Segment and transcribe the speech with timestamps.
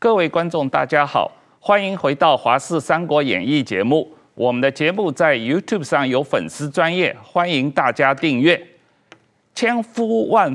[0.00, 4.10] 各位观众，大家好，欢迎回到《华视三国演义》节目。
[4.32, 8.58] 我们的节目在 YouTube 上有粉丝专业，欢迎大家订阅。
[9.54, 10.50] 千呼万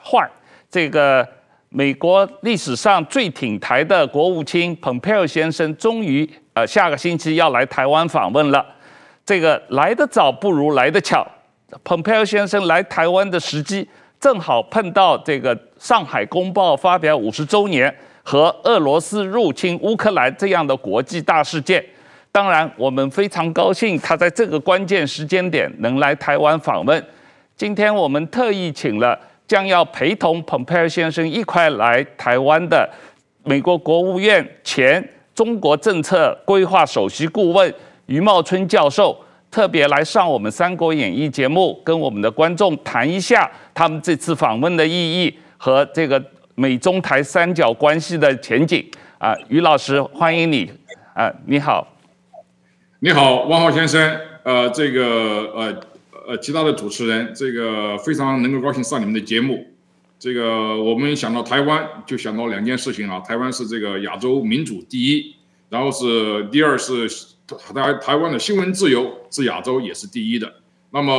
[0.00, 0.30] 唤，
[0.70, 1.26] 这个
[1.70, 8.64] 美国历史上最挺台的国务卿蓬佩奥先生，终于呃下个星期要来台湾访问了。
[9.26, 11.26] 这个来得早不如来得巧，
[11.82, 13.88] 蓬佩奥先生来台湾的时机
[14.20, 17.92] 正好碰到这个《上海公报》发表五十周年。
[18.28, 21.82] 和俄罗斯入侵乌克兰这样的国际大事件，
[22.30, 27.02] 当然我们非常高兴他在这个关键时间点能来台湾访问。
[27.56, 32.86] 今天我们特意请了将要陪同蓬佩奥先生一块来台湾的
[33.44, 35.02] 美国国务院前
[35.34, 37.74] 中国政策规划首席顾问
[38.04, 39.18] 余茂春教授，
[39.50, 46.22] 特别来上我们《三国演义》节目，跟我们的观众谈一下他们这次访问的意义和这个。
[46.58, 48.84] 美中台三角关系的前景
[49.18, 50.68] 啊，于老师欢迎你
[51.14, 51.96] 啊，你好，
[52.98, 55.04] 你好，汪浩先生，呃，这个
[55.54, 55.80] 呃
[56.26, 59.64] 呃，其他的主持人，这个非常能够高兴上你们的节目。
[60.18, 65.36] 这个我们想到台湾，就想到两件事情啊，台湾是这个亚洲民主第一，
[65.68, 67.08] 然后是第二是
[67.46, 70.52] 台台湾的新闻自由是亚洲也是第一的。
[70.90, 71.12] 那么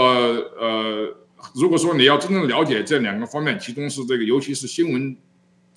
[0.60, 1.08] 呃，
[1.56, 5.16] 如果说你要真正了解这两个方面，其中是这个，尤其是新闻。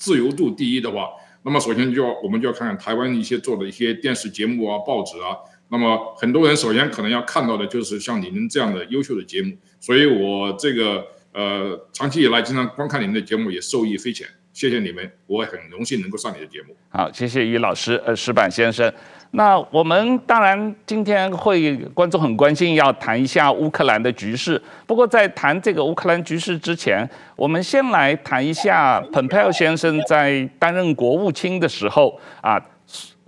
[0.03, 1.11] 自由度第一的话，
[1.45, 5.39] 那么首先就要我们就要看看台湾一些做的一些电视节目啊、报纸啊。
[5.69, 14.27] 那么很多人首先可能要看到的就是像你们这样的优秀的节目，所以我这个呃长期以来经常观看你们的节目，也受益匪浅。
[14.53, 16.77] 谢谢你们，我也很荣幸能够上你的节目。
[16.91, 18.93] 好，谢谢于老师，呃，石板先生。
[19.35, 24.61] 那我们当然今天会观众很关心，要谈一下乌克兰的局势。
[24.87, 32.61] 不过在谈这个乌克兰局势之前，我们先来谈一下蓬佩奥先生在担任国务卿的时候啊，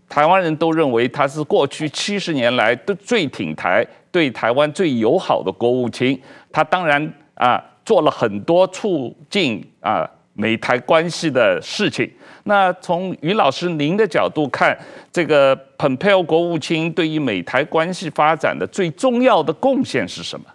[0.07, 6.21] 台湾人都认为他是过去七十年来的最挺台、对台湾最友好的国务卿。
[6.53, 12.11] 他当然啊做了很多促进啊美台关系的事情。
[12.45, 14.79] 那从于老师您的角度看，
[15.11, 20.47] 这个蓬佩奥国务卿对于美台关系发展的最重要的贡献是什么？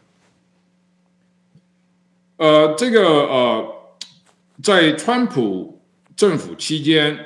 [2.37, 3.75] 呃，这个呃，
[4.61, 5.81] 在川普
[6.15, 7.17] 政府期间，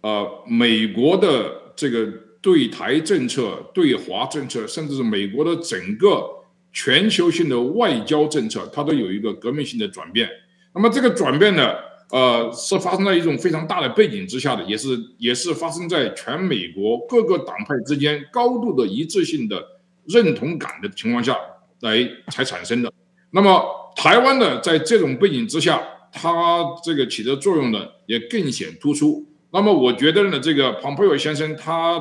[0.00, 2.06] 呃，美国的这个
[2.40, 6.28] 对台政策、对华政策，甚至是美国的整个
[6.72, 10.28] 全球性的外交政策，它都有一个革命性的转变。
[10.74, 11.74] 那么这个转变呢？
[12.10, 19.66] 呃，是发生在一种非常大的背景之下的，也是也是发生在全美国各个党派之间高度的一致性的
[20.04, 21.34] 认同感的情况下
[21.80, 22.92] 来才产生的。
[23.30, 23.64] 那么
[23.96, 29.26] 台湾呢，在这种背景之下，它这个起的作用呢也更显突出。
[29.50, 31.98] 那么我觉得呢，这个蓬佩奥先生他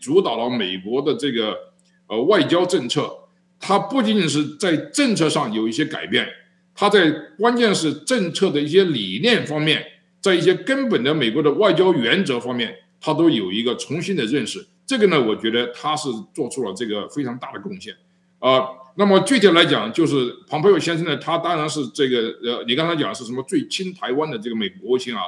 [0.00, 1.54] 主导了美国的这个
[2.06, 3.10] 呃外交政策，
[3.60, 6.26] 他不仅仅是在政策上有一些改变。
[6.74, 9.84] 他在关键是政策的一些理念方面，
[10.20, 14.66] 在一些根本的美国的外交原则方面，他都有一个重新的认识。
[14.86, 17.94] 这个呢，我觉得他是做出了这个非常大的贡献。
[18.38, 18.66] 啊、
[18.96, 25.20] 那么具体来讲，就是蓬佩奥先生呢，他当然是这个呃，你刚才讲是什么最亲台湾的这个美国国务卿啊？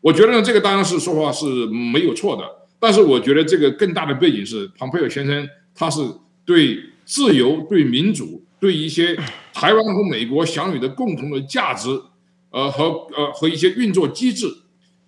[0.00, 2.44] 我觉得呢，这个当然是说话是没有错的。
[2.78, 6.00] 但是我觉得这个更大的背景是，蓬佩奥先生他是
[6.44, 8.42] 对自由、对民主。
[8.60, 9.14] 对一些
[9.54, 11.88] 台湾和美国享有的共同的价值，
[12.50, 14.46] 呃和呃和一些运作机制，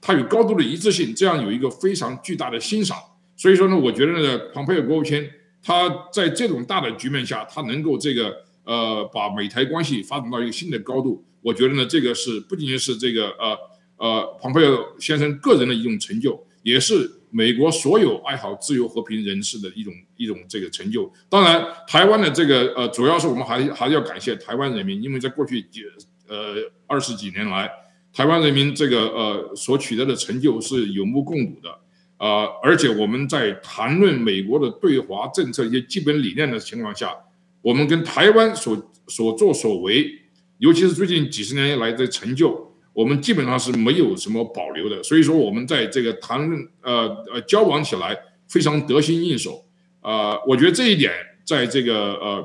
[0.01, 2.97] 它有高度的一致性，这样有一个非常巨大的欣赏。
[3.37, 5.29] 所以说呢，我觉得呢，蓬佩奥国务卿
[5.61, 8.33] 他在这种大的局面下，他能够这个
[8.65, 13.59] 呃把美台关系发展到一个新的高度，我觉得呢，这个是不仅仅是这个呃
[13.97, 17.11] 呃蓬佩奥先生个人的一种成就，也是。
[17.31, 21.13] 美国所有爱好自由和平人士的一种一种这个成就。
[21.29, 25.83] 当然，台湾的这个呃，主要是我们还还要感谢台湾人民，因为在过去几
[26.28, 26.55] 呃
[26.87, 27.71] 二十几年来，
[28.13, 31.71] 台湾人民这个呃所取得的成就是有目共睹的
[32.17, 32.47] 啊、呃。
[32.63, 37.15] 而且我们在谈论美国的对华政策一些基本理念的情况下，
[37.63, 40.21] 我们跟台湾所所作所为，
[40.59, 42.65] 尤其是最近几十年以来的成就。
[42.97, 49.63] 我们基本上是没有什么保留的，所以说我们在这个谈论呃呃交往起来非常得心应手，
[50.01, 51.13] 呃，我觉得这一点
[51.45, 52.43] 在这个呃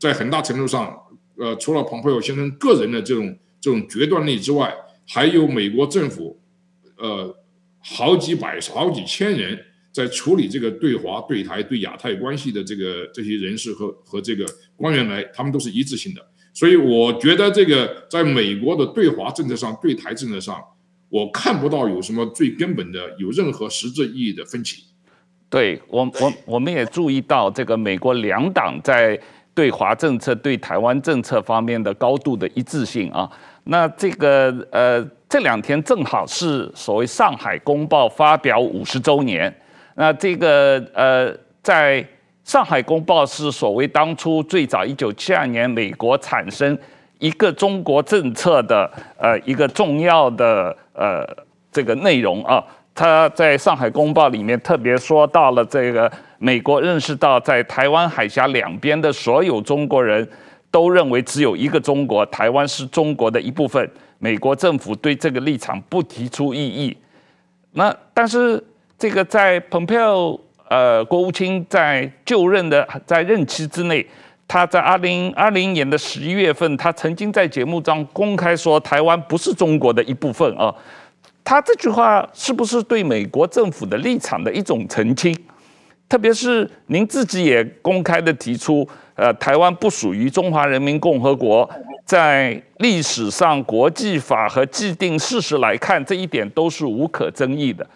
[0.00, 0.92] 在很大程度上，
[1.36, 4.74] 呃，除了蓬佩奥先生个人的这种这种决断力之外，
[5.06, 6.36] 还有美国政府
[6.98, 7.32] 呃
[7.78, 9.56] 好几百好几千人
[9.92, 14.44] 在处理这个对华对台对亚太关系的这个这些人士和和这个
[14.74, 16.31] 官员来，他们都是一致性的。
[16.52, 20.62] 所以我觉得这个在美国的对华政策上、对台政策上，
[21.08, 24.84] 我看不到有什么最根本的、有任何实质意义的分歧。
[25.48, 29.18] 对我，我我们也注意到这个美国两党在
[29.54, 33.30] 对华政策、对台湾政策方面的高度的一致性啊。
[33.64, 39.54] 那这个呃，这两天正好是所谓《上海公报》发表五十周年。
[39.94, 42.02] 那这个呃，在
[42.44, 46.76] 《上海公报》是所谓当初最早一九七二年美国产生
[47.18, 51.24] 一个中国政策的呃一个重要的呃
[51.70, 52.62] 这个内容啊。
[52.94, 60.28] 他在上海公报里面特别说到了这个美国认识到在台湾海峡两边的所有中国人
[60.70, 63.88] 都认为只有一个中国，台湾是中国的一部分。
[64.18, 66.96] 美国政府对这个立场不提出异议。
[67.72, 68.62] 那但是
[68.98, 70.38] 这个在蓬佩奥
[70.72, 74.06] 呃国务卿在就任的在任期之内，
[74.48, 80.74] 他在二零二零年的十一月份，他曾经在节目上公开说台湾不是中国的一部分啊。
[81.44, 85.36] 他这句话是不是对美国政府的立场的一种澄清？
[86.08, 91.68] 特别是您自己也公开的提出，呃，台湾不属于中华人民共和国，
[92.06, 97.86] 在历史上、国际法和既定事实来看，这一点都是无可争议的。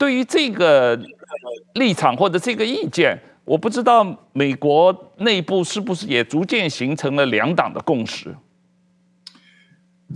[0.00, 0.98] 对于这个
[1.74, 8.34] 立场或者这个意见，我不知道美国内部是不是也逐渐形成了两党的共识。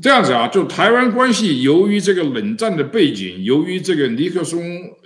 [0.00, 4.58] 这样子啊，就台湾关系，由于这个冷战的背景，由于这个尼克松、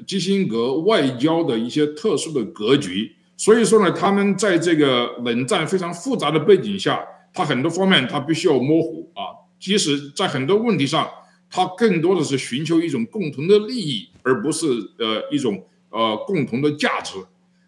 [0.06, 7.04] 基辛格外交的一些特殊的格局，所以说呢，他们在这个冷战非常复杂的背景下，
[7.34, 9.34] 他很多方面他必须要模糊啊。
[9.58, 11.10] 即使在很多问题上，
[11.50, 14.66] 他更多的是寻求一种共同的利益，而不是
[14.98, 17.14] 呃一种呃共同的价值。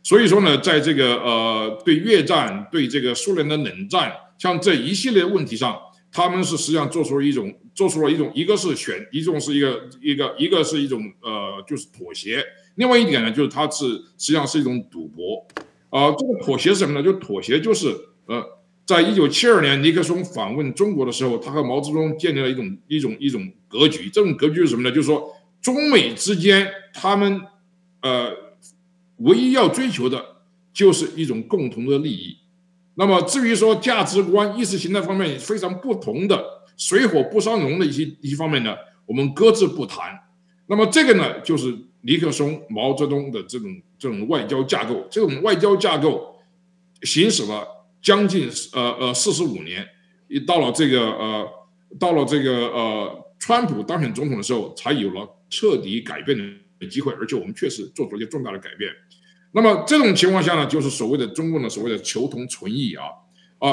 [0.02, 5.76] 所以说呢，在这个呃对越战、对这个苏联的冷战，像这一系列问题上。
[6.12, 12.44] 他们是实际上做出了一种，做出了一种，一个是选，一种是一个一个一个是一种呃，就是妥协。
[12.74, 13.86] 另外一点呢，就是它是
[14.18, 15.46] 实际上是一种赌博。
[15.88, 17.00] 啊、这个妥协是什么呢？
[17.00, 17.94] 就妥协就是
[18.26, 18.44] 呃，
[18.84, 24.10] 在一九七二年尼克松访问中国的时候，他和毛泽东建立了一种一种一种格局。
[24.10, 24.90] 这种格局是什么呢？
[24.90, 27.40] 就是说中美之间他们
[28.02, 28.30] 呃
[29.18, 30.36] 唯一要追求的
[30.72, 32.38] 就是一种共同的利益。
[32.94, 36.44] 那么至于说价值观、意识形态方面非常不同的、
[36.76, 38.76] 水火不相容的一些一些方面呢，
[39.06, 40.18] 我们搁置不谈。
[40.66, 43.68] 那么这个呢，就是尼克松、毛泽东的这种
[43.98, 45.06] 这种外交架构。
[45.10, 46.36] 这种外交架构
[47.02, 47.66] 行使了
[48.02, 49.86] 将近呃呃四十五年，
[50.28, 51.48] 一到了这个呃
[51.98, 56.38] 到了这个呃川普当选总统的时候，才有了彻底改变
[56.78, 58.92] 的机会，而且我们确实做出了一些重大的改变。
[59.52, 63.04] 那么这种情况下呢，就是所谓的中共的所谓的求同存异啊，
[63.58, 63.72] 啊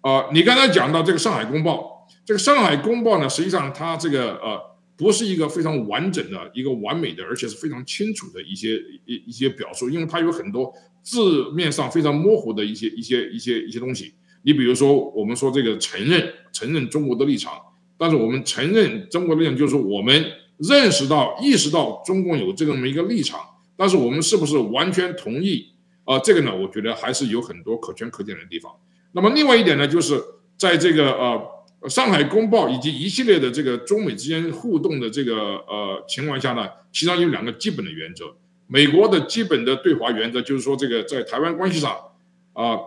[0.00, 0.30] 啊！
[0.32, 4.58] 你刚才讲到这个《上海公报》，这个《上海公报》呢，实际上它这个呃
[4.96, 10.72] 不是一个非常完整的一个完美的，而且是非常清楚的一些一一些表述，因为它有很多
[11.02, 14.14] 字面上非常模糊的一些一些一些一些东西。
[14.42, 17.52] 你比如说，我们说这个承认承认中国的立场，
[18.00, 20.24] 但是我们承认中国的立场，就是我们
[20.56, 23.38] 认识到意识到中共有这么一个立场。
[23.76, 25.68] 但是我们是不是完全同意
[26.04, 26.18] 啊？
[26.20, 28.72] 这个呢，我觉得还是有很多可圈可点的地方。
[29.12, 30.18] 那么另外一点呢，就是
[30.56, 31.46] 在这个呃
[31.90, 38.34] 《上海公报》以及一系列的这个中美之间互动的这个呃情况下呢，其实有两个基本的原则。
[38.66, 41.94] 美国的基本的对华原则就是说，这个在台湾关系上
[42.54, 42.78] 啊，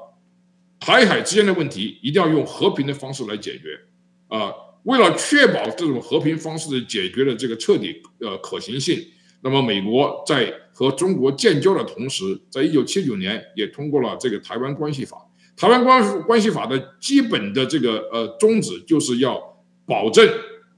[0.80, 3.80] 台海之间的问题一定要用和平的方式来解决
[4.28, 4.52] 啊。
[4.84, 9.00] 为了确保这种和平方式的解决的这个彻底呃可行性。
[9.42, 15.18] 那么，美国在和中国建交的同时，在一九七九年也通过了这个《台湾关系法》。
[15.62, 19.38] 《台湾关关系法》的基本的这个呃宗旨，就是要
[19.86, 20.26] 保证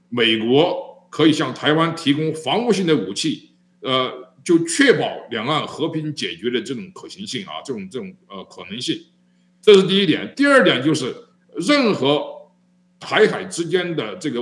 [0.08, 4.12] 美国可以向台湾提供防务性的武器，呃，
[4.44, 9.00] 就确保两岸和平解决的这种可行性啊，这种这种呃可能性。
[9.62, 10.34] 这是第一点。
[10.36, 11.14] 第二点就是，
[11.56, 12.35] 任何
[13.06, 14.40] 台海之间的这个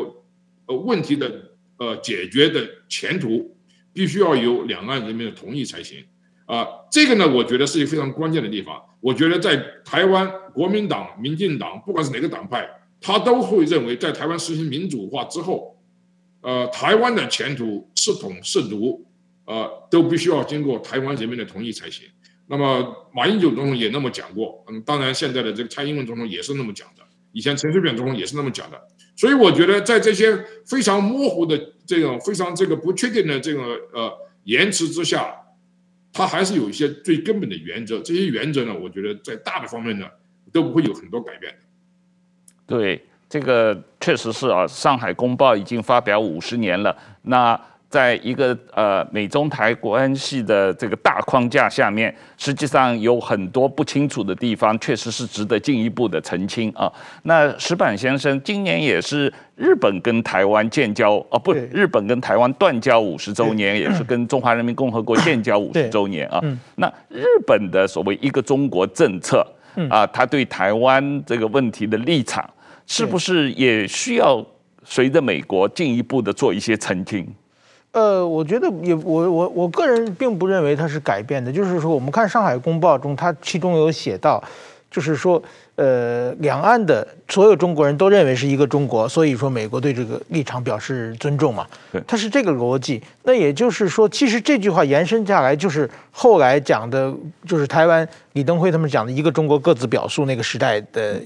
[0.67, 1.31] 呃问题的
[1.79, 3.53] 呃解决的前途。
[3.97, 6.05] 必须要有两岸人民的同意才行，
[6.47, 8.83] 啊，这个呢，我觉得是一个非常关键的地方。
[8.99, 12.69] 我觉得在台湾，国民党、民进党，不管是哪个党派，
[13.01, 15.81] 他都会认为，在台湾实行民主化之后，
[16.41, 19.07] 呃，台湾的前途是统是独，
[19.45, 22.05] 呃，都必须要经过台湾人民的同意才行。
[22.49, 27.04] 那么，马英九总统也那么讲过，嗯，当然，现在的这个蔡英文总统也是那么讲的，
[27.35, 28.81] 以前陈水扁总统也是那么讲的。
[29.15, 33.61] 所以我觉得，在这些非常模糊的这种非常这个不确定的这个
[33.93, 34.11] 呃
[34.45, 35.35] 言辞之下，
[36.13, 38.01] 它还是有一些最根本的原则。
[38.01, 40.07] 这些原则呢，我觉得在大的方面呢
[40.53, 41.55] 都不会有很多改变。
[42.67, 46.97] 对，这个确实是啊，《上海公报》已经发表五十年了。
[47.23, 47.61] 那
[47.95, 56.93] 在一个呃美中台关系的这个大框架下面，实际上有很多不清楚的地方，确实是值得进一步的澄清啊。
[57.23, 66.43] 那石板先生，今年也是日本跟台湾建交啊，不，日本跟台湾断交五十周年，也是跟中华人民共和国建交五十周年啊。
[66.75, 69.47] 那日本的所谓一个中国政策
[69.89, 72.45] 啊，他对台湾这个问题的立场，
[72.89, 74.45] 是不是也需要
[74.83, 77.25] 随着美国进一步的做一些澄清？
[77.95, 81.53] 呃，我觉得也，我我我个人并不认为它是改变的。
[81.53, 84.43] 就是说，我们看《上海公报》中，它其中有写到，
[84.91, 85.41] 就是说，
[85.77, 91.65] 呃，两岸的所有中国人都认为是一个中国，所以说美国对这个立场表示尊重嘛。
[91.93, 93.01] 对，它是这个逻辑。
[93.23, 97.15] 那也就是说，其实这句话延伸下来，就是后来讲的，
[97.47, 101.23] 就是台湾李登辉他们讲的一个中国各自表述那个时代的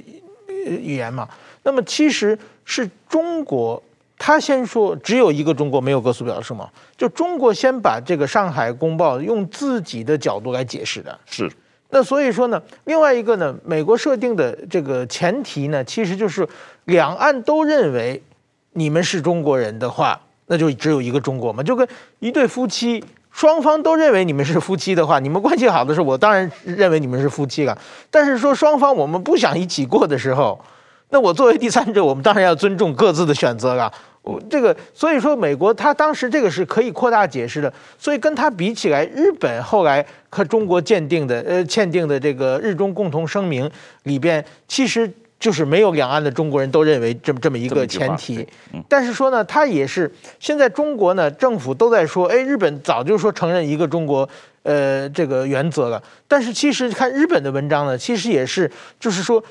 [0.66, 1.26] 语言嘛。
[1.62, 3.82] 那么其实是中国。
[4.18, 6.68] 他先说只有一个中国，没有各自表示吗？
[6.96, 11.18] 就中国先把这个《上海公报》用自己的角度来解释的。
[11.24, 11.50] 是。
[11.90, 16.46] 那所以说呢，另外一个呢，美国设定的这个前提呢，其实就是
[16.84, 18.22] 两岸都认为
[18.74, 21.62] 你们是中国人的话，那就只有一个中国嘛。
[21.62, 27.78] 就跟一对夫妻，双方都认为你们是夫妻的话，你们关系好的时候，我当然认为你们是夫妻了。
[28.10, 30.60] 但是说双方我们不想一起过的时候，
[31.08, 33.90] 那我作为第三者，我们当然要尊重各自的选择了。
[34.50, 43.70] 这个，所以说美国他当时这个是可以扩大解释的，所以跟他比起来，日本后来和中国鉴定的呃签订的这个日中共同声明
[44.02, 45.10] 里边，其实
[45.40, 48.46] 就是没有两岸的中国人都认为这么这么一个前提，
[48.86, 54.28] 但是说呢，他也是现在中国呢政府都在说，哎，日本早就说承认一个中国
[54.62, 58.70] 呃这个原则了，但是其实看日本的文章呢，其实也是
[59.00, 59.42] 就是说。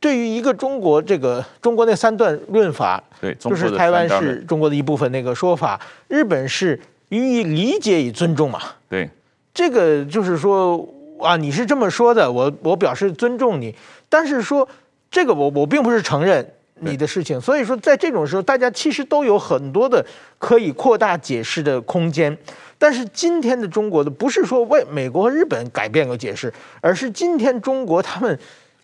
[0.00, 5.78] 对于一个中国，这个中国那三段论法，对，就是台湾是中国的一部分那个说法，
[6.08, 6.80] 日本是
[7.10, 8.58] 予以理解与尊重嘛。
[8.88, 9.08] 对，
[9.52, 10.88] 这个就是说
[11.20, 13.74] 啊，你是这么说的，我我表示尊重你，
[14.08, 14.66] 但是说
[15.10, 20.02] 这个我我并不是承认你的事情，所以说在这种时候，大家其实都有很多的
[20.38, 22.34] 可以扩大解释的空间。
[22.78, 28.38] 但是今天的中国的不是说为美国和日本改变个解释，而是今天中国他们。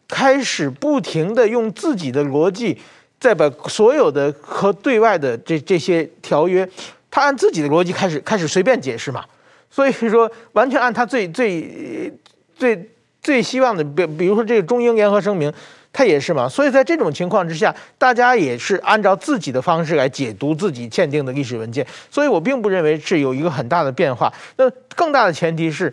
[0.09, 2.79] 开始不停地用自己的逻辑，
[3.19, 6.69] 再把所有的和对外的这这些条约，
[7.11, 9.25] 他按自己的逻辑开始开始随便解释嘛。
[9.69, 12.13] 所以说，完全按他最最
[12.57, 12.89] 最
[13.21, 15.53] 最希望的，比比如说这个中英联合声明，
[15.93, 16.49] 他也是嘛。
[16.49, 21.85] 所以在这种情况之下，大家也是按照自己的方式来解读自己签订的历史文件。
[22.11, 24.33] 所以我并不认为是有一个很大的变化。
[24.57, 25.93] 那更大的前提是，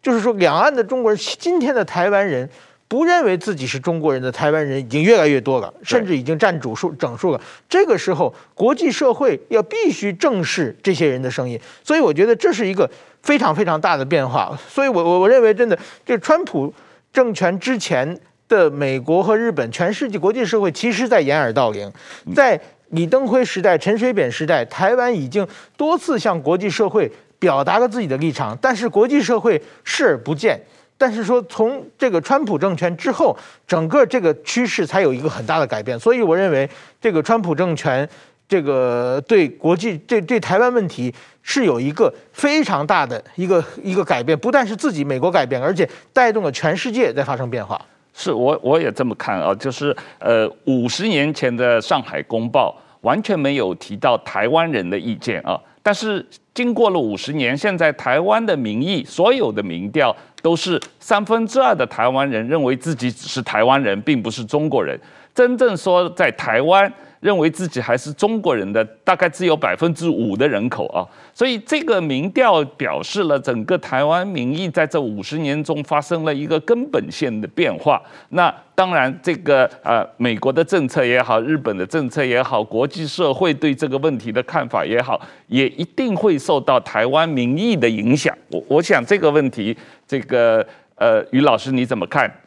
[0.00, 2.48] 就是说两岸的中国人，今天的台湾人。
[2.90, 7.40] 不认为自己是中国人的台湾人已经越来越多了，甚至已经占主数整数了。
[7.68, 11.56] 这个时候，国际社会要必须正视这些人的声音。
[11.84, 12.90] 所以，我觉得这是一个
[13.22, 14.58] 非常非常大的变化。
[14.68, 16.74] 所以我我我认为，真的，这川普
[17.12, 18.18] 政权之前
[18.48, 21.88] 的美国和日本，全世界国际社会其实在掩耳盗铃。
[22.34, 30.60] 在李登辉时代、陈水扁时代，台湾已经多次向国际社会表达了自己的立场，但是国际社会视而不见。
[31.00, 33.34] 但是说，从这个川普政权之后，
[33.66, 35.98] 整个这个趋势才有一个很大的改变。
[35.98, 36.68] 所以我认为，
[37.00, 38.06] 这个川普政权
[38.46, 41.10] 这个对国际、对对台湾问题
[41.42, 44.38] 是有一个非常大的一个一个改变。
[44.38, 47.80] 不但是自己美国改变，而且带动了全世界在发生变化。
[48.12, 55.58] 是我我也这么看啊，就是呃，五十年前的上海公报完全没有提到台湾人的意见啊。
[55.82, 64.98] 但是经过了五十年，现在台湾的民意，所有的民调都是三分之二的台湾人认为自己只是台湾人，并不是中国人。
[65.34, 66.92] 真正说在台湾。
[67.20, 71.04] 认为自己还是中国人的大概只有百分之五的人口啊，
[71.34, 78.00] 所以这个民调表示了整个台湾民意在这五十年中发生了一个根本性的变化。
[78.30, 88.34] 那当然，这个呃美国的政策也好，日本的政策也好，国际社会对这个问题的看法也好，也一定会受到台湾民意的影响。
[88.50, 89.76] 我我想这个问题，
[90.10, 92.42] 这个呃于老师你怎么看？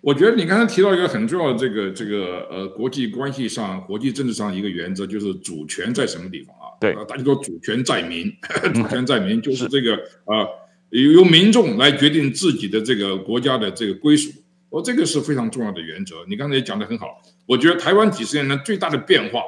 [0.00, 6.74] 我觉得你刚才提到一个很重要的这个这个呃国际关系上、国际政治上一个原则，就是主权在什么地方啊？
[6.80, 8.28] 对，大家说主权在民，
[8.74, 10.48] 主权在民就是这个呃
[10.90, 14.32] 由民众来决定自己的这个国家的这个归属。
[14.68, 16.16] 我这个是非常重要的原则。
[16.28, 17.22] 你刚才也讲的很好。
[17.46, 19.40] 我觉得台湾几十年来最大的变化，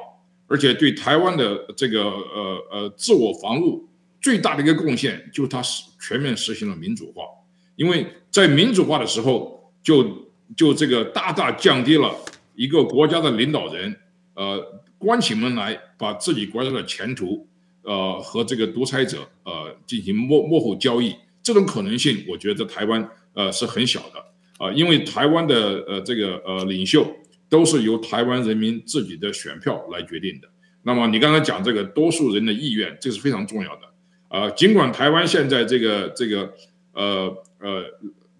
[0.47, 3.88] 而且对台湾的这个呃呃自我防御
[4.21, 7.23] 最大的一个贡献，就是它实全面实行了民主化。
[7.77, 10.27] 因为在民主化的时候就。
[10.57, 12.11] 就这个大大降低了
[12.55, 13.95] 一个国家的领导人，
[14.33, 17.47] 呃，关起门来把自己国家的前途，
[17.83, 24.19] 呃，和这个独裁者，呃，进行幕幕后交易，这种可能性，我觉得台湾，呃，是很小的，
[24.57, 27.07] 啊、呃，因为台湾的，呃，这个，呃，领袖
[27.51, 30.49] 都是由台湾人民自己的选票来决定的。
[30.83, 33.83] 那么你刚才讲这个多数人的意愿，这是非常重要的，
[34.29, 36.53] 呃，尽管台湾现在这个这个，
[36.93, 37.85] 呃呃，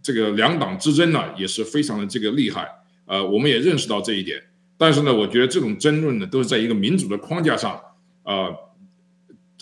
[0.03, 2.69] 这个两党之争呢，也是非常的这个厉害。
[3.07, 4.39] 呃，我们也认识到这一点，
[4.77, 7.81] 但是呢，我觉得这种争论呢，都是在一个民主的框架上，
[8.23, 8.49] 啊，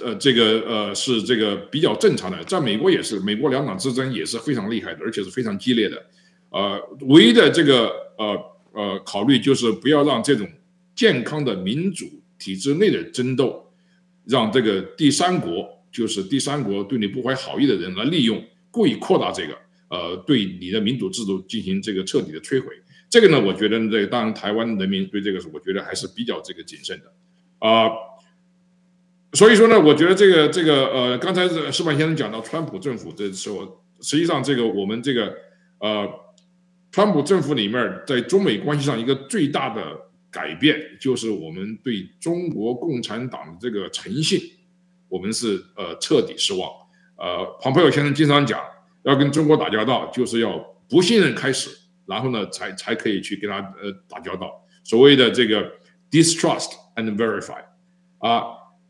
[0.00, 6.04] 呃，这个呃是这个比较正常的，在美国也是，美国两党之争也是非常厉害的，而且是非常激烈的，
[6.50, 8.37] 呃，唯一的这个呃
[8.73, 10.49] 呃考虑就是不要让这种
[10.97, 12.04] 健康的民主
[12.37, 13.73] 体制内的争斗，
[14.25, 19.56] 让这个第三国，就是第三国对你不怀好意的人来利用，故意扩大这个，
[19.88, 22.68] 呃，对你的民主制度进行这个彻底的摧毁。
[23.08, 27.10] 这个呢，我觉得这当然台湾人民对这个是，我觉得还是比较这个谨慎的，
[27.66, 27.88] 啊、
[29.32, 35.34] 所以说呢，我觉得这个这个呃，刚才石板先生讲到川普政府的时候，实际上这个我们这个
[35.78, 36.06] 呃，
[36.92, 39.82] 川普政府里面在中美关系上一个最大的
[40.30, 44.38] 改变，就是我们对中国共产党的这个诚信，
[45.16, 46.68] 我们是呃彻底失望。
[47.16, 48.61] 呃，庞佩奥先生经常讲，
[49.04, 51.70] 要跟中国打交道，就是要不信任开始。
[52.04, 54.52] 然后呢，才才可以去跟他呃打交道。
[54.85, 55.73] 所谓的这个
[56.11, 57.64] distrust and verify，
[58.18, 58.44] 啊，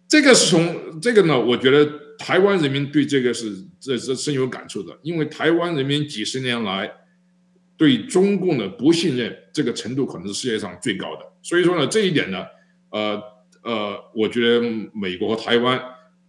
[0.09, 6.93] 这个是从这个呢，我觉得台湾人民对这个是这是深有感触的，因为台湾人民几十年来
[7.79, 11.23] 对中共的不信任这个程度可能是世界上最高的。
[11.43, 12.45] 所以说呢，这一点呢，
[12.91, 13.23] 呃
[13.63, 14.61] 呃，我觉得
[14.93, 15.81] 美国和台湾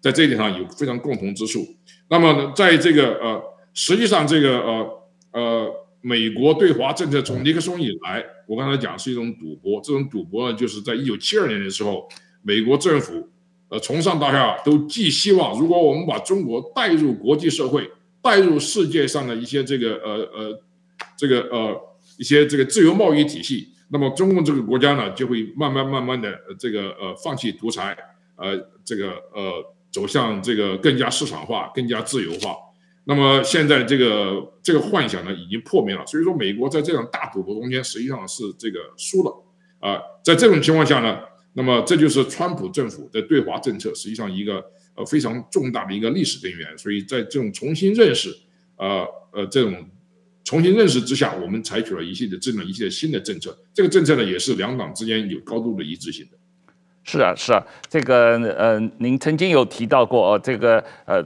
[0.01, 1.65] 在这一点上有非常共同之处。
[2.09, 3.41] 那么呢，在这个呃，
[3.73, 5.83] 实际上这个呃呃。
[5.99, 9.81] 美国对华政策从尼克松以来，我刚才讲是一种赌博。
[9.81, 12.07] 这种赌博呢，就是在一九七二年的时候，
[12.43, 13.27] 美国政府，
[13.67, 17.89] 呃，从上到下都寄希望，如果我们把中国带入国际社会，
[18.21, 20.63] 带入世界上的一些这个呃呃
[21.17, 21.75] 这个呃
[22.17, 27.97] 一些这个自由贸易体系，那么中共这个国家呢，就会慢慢慢慢的这个呃放弃独裁，
[28.37, 32.55] 呃这个呃走向这个更加市场化、更加自由化。
[33.05, 39.31] 那么现在这个这个幻想呢，已经破灭了，所以说美国在这场大赌博中间实际上是这个输了
[39.79, 41.19] 啊、在这种情况下呢，
[41.53, 48.29] 那么这就是川普政府的对华政策实际上一个呃非常重大的一个历史根源，所以在这种重新认识
[48.75, 49.73] 呃呃这种
[50.43, 56.36] 重新认识之下，我们采取了一系列这种一系列新的政策，这个政策呢也是两党之间有高度的一致性的。
[57.07, 61.23] 是啊是啊，这个呃您曾经有提到过哦这个呃。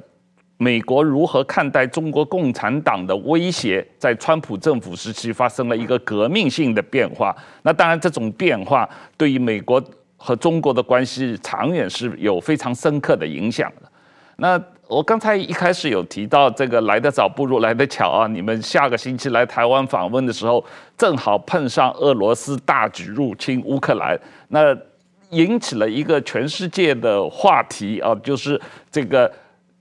[0.63, 7.35] 美国如何看待中国共产党的威胁，在川普政府时期发生了一个革命性的变化。
[7.63, 9.83] 那当然，这种变化对于美国
[10.17, 13.91] 和中国的关系长远是有非常深刻的影响的。
[14.35, 18.27] 那我刚才一开始有提到，这个来得早不如来得巧啊！
[18.27, 20.63] 你们下个星期来台湾访问的时候，
[20.95, 24.15] 正好碰上俄罗斯大举入侵乌克兰，
[24.49, 24.77] 那
[25.31, 29.31] 引起了一个全世界的话题啊，就是这个。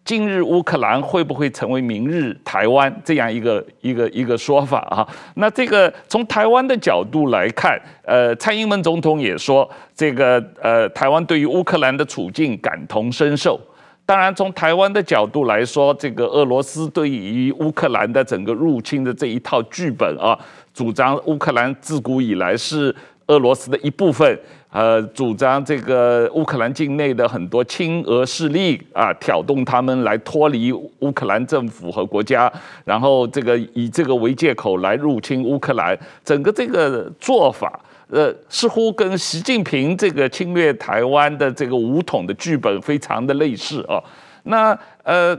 [0.03, 5.07] 今日乌克兰会不会成为明日台湾这样一个一个一个说法啊？
[5.35, 13.61] 那这个从台湾的角度来看，呃，蔡英文总统也说，这个呃，台湾对于乌克兰的处境感同身受。
[14.07, 20.37] 当然，从台湾的角度来说，这个俄罗斯对于乌克兰的整个入侵的这一套剧本啊，
[20.75, 22.93] 主张乌克兰自古以来是
[23.29, 24.37] 俄罗斯的一部分。
[24.71, 32.51] 呃，主张这个乌克兰境内的很多亲俄势力啊，挑动他们来脱离乌克兰政府和国家，
[32.85, 44.01] 然后这个以这个为借口来入侵乌克兰，整个这个做法，呃，似乎跟习近平这个侵略台湾的这个武统的剧本非常的类似啊。
[44.45, 45.37] 那呃。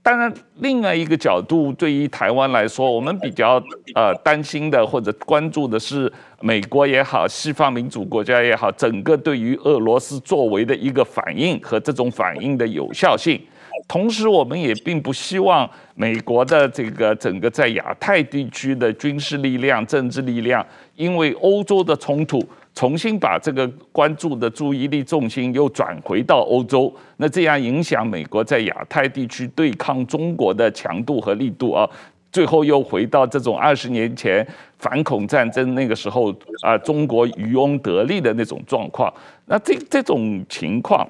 [0.00, 3.62] 当然，另外一个角度，对于台湾来说，我们比较
[3.94, 13.40] 呃担心的或者关注的是，美国也好，西方民主国家也好，整个对于俄罗斯作为的一个反应和这种反应的有效性。
[13.86, 22.44] 同时，我们也并不希望美国的这个整个在亚太地区的军事力量、政治力量，因为欧洲的冲突。
[22.74, 31.88] 重新把这个关注的注意力重心又转回到欧洲，那这样影响美国在亚太地区对抗中国的强度和力度啊，
[32.30, 34.46] 最后又回到这种二十年前
[34.78, 39.12] 反恐战争那个时候啊，中国渔翁得利的那种状况。
[39.46, 41.08] 那这这种情况，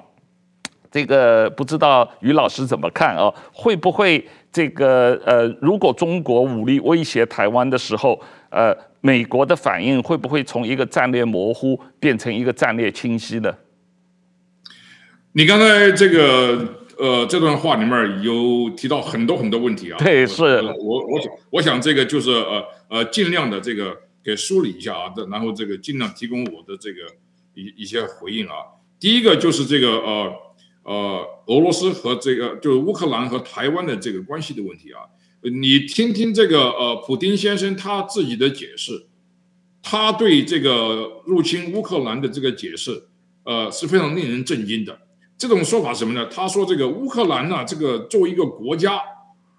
[0.91, 3.33] 这个不知道于老师怎么看啊？
[3.53, 13.53] 会不会这个呃，如果中国武力威胁台湾的时候，呃，美国的反应会不会从一个战略模糊变成一个战略清晰呢？
[15.33, 19.99] 你刚才这个呃这段话里面有提到很多很多问题啊。
[20.03, 20.43] 对，是。
[20.43, 27.01] 我我想我想这个就是呃呃尽量的这个给梳理一下啊，然后这个尽量提供我的这个
[27.55, 28.55] 一一些回应啊。
[29.01, 30.33] 第一个就是这个呃。
[30.85, 35.05] 呃，俄罗斯和这个就是乌克兰和台湾的这个关系的问题啊，
[35.43, 39.07] 你听听这个呃，普丁先生他自己的解释，
[39.83, 43.03] 他对这个入侵乌克兰的这个解释，
[43.45, 44.99] 呃，是非常令人震惊的。
[45.39, 46.27] 这种说法是什么呢？
[46.27, 49.01] 他说这个乌克兰呢，这个作为一个国家，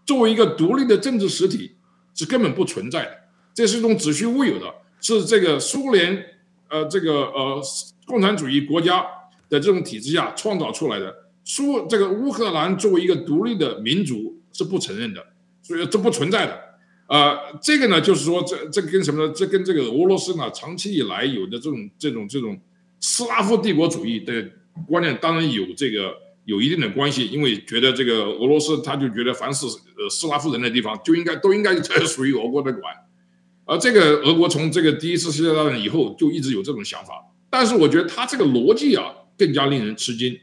[0.05, 1.71] 作为一个独立的政治实体，
[2.13, 3.11] 是根本不存在的，
[3.53, 6.23] 这是一种子虚乌有的，是这个苏联
[6.69, 7.61] 呃这个呃
[8.05, 9.05] 共产主义国家。
[9.49, 11.11] 的这种体制下创造出来的，
[11.43, 15.25] 苏这个乌克兰作为一个独立的民族是不承认的，
[15.63, 16.55] 所以这不存在的。
[17.07, 19.33] 呃，这个呢，就是说这这跟什么呢？
[19.35, 22.61] 这跟这个俄罗斯呢长期以来有的这种这种这种
[22.99, 24.33] 斯拉夫帝国主义的
[24.87, 32.93] 观念，当然有这个有一定的关系，因为觉得这个俄罗斯他就觉得凡是呃斯拉夫人的地方就应该都应该属于俄国的管，
[33.65, 37.13] 而这个俄国从这个第一次世界大战以后就一直有这种想法，
[37.49, 39.15] 但是我觉得他这个逻辑啊。
[39.39, 40.37] 更加令人吃惊，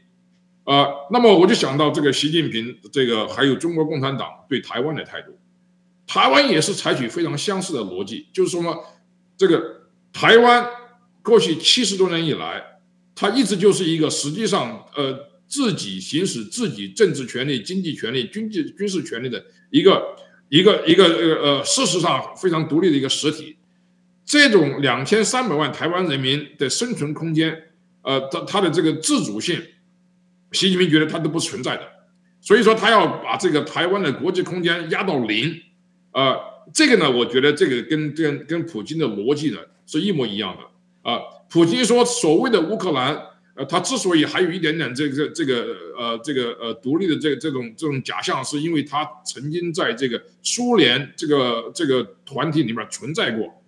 [0.63, 5.37] 啊、那么我就想到这个习近平，这个还有中国共产党对台湾的态度，
[6.07, 8.75] 台湾也是采取非常相似的逻辑，就是说嘛，
[9.37, 10.67] 这个台湾
[11.21, 12.76] 过去七十多年以来，
[13.19, 20.15] 它一直就是一个实际上呃自己行使自己政治权利、经济权利、军事军事权利的一个
[20.49, 21.03] 一个一个
[21.41, 23.57] 呃事实上非常独立的一个实体，
[24.23, 27.63] 这种两千三百万台湾人民的生存空间。
[28.03, 29.61] 呃，他他的这个自主性，
[30.53, 31.83] 习近平觉得他都不存在的，
[32.39, 35.53] 所以说他要把这个台湾的国际空间压到零，
[36.13, 36.33] 呃，
[36.73, 40.63] 这个呢，我觉得这个跟跟跟普京的逻辑呢是一模一样的
[41.09, 43.17] 啊、普京说所谓的乌克兰，
[43.55, 53.63] 呃，他之所以还有一点点这个这个呃这个呃独立的这这种这种假象，是因为他曾经在这个苏联这个这个团体里面存在过。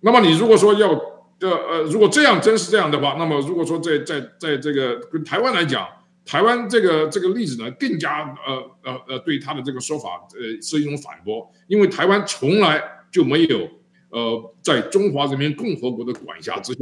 [0.00, 1.18] 那么你如果说要。
[1.40, 5.88] 这呃，如果这样真是这样的话，那么如果说在在在这个跟台湾来讲，
[6.22, 13.66] 台湾这个这个例子呢，更加呃呃呃，对他的这个说法呃是一种反驳，因为台湾从来就没有
[14.10, 16.80] 呃在中华人民共和国的管辖之下，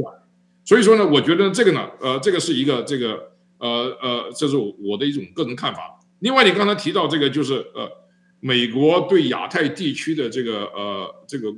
[0.65, 5.99] 所以说呢，我觉得这个呢，呃，这个是一个这个呃呃，这是我的一种个人看法。
[6.19, 7.89] 另外，你刚才提到这个就是呃，
[8.39, 11.53] 美国对亚太地区的这个呃这个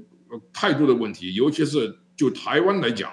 [0.53, 1.97] 态度的问题，尤其是。
[2.13, 3.11] 就台湾来讲，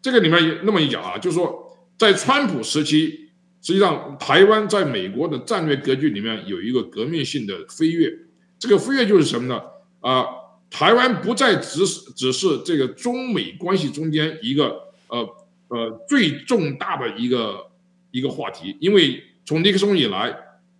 [0.00, 8.08] 这个里面那么一讲啊，就是说，在川普时期，实际上台湾在美国的战略格局里面有一个革命性的飞跃。
[8.56, 9.60] 这个飞跃就是什么呢？
[9.98, 10.24] 啊，
[10.70, 15.28] 台湾不再只是只是这个中美关系中间一个呃
[15.68, 17.66] 呃最重大的一个
[18.12, 20.32] 一个话题，因为从尼克松以来，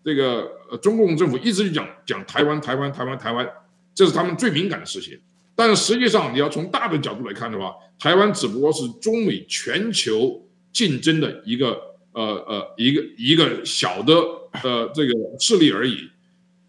[0.05, 3.48] 这个呃中共政府一直讲讲台湾台湾台湾台湾，
[3.92, 5.18] 这是他们最敏感的事情。
[5.57, 10.40] 但实际上，你要从大的角度来看的话，台湾只不过是中美全球
[10.72, 11.79] 竞争的一个
[12.12, 14.14] 呃呃一个一个小的
[14.62, 16.09] 呃这个势力而已。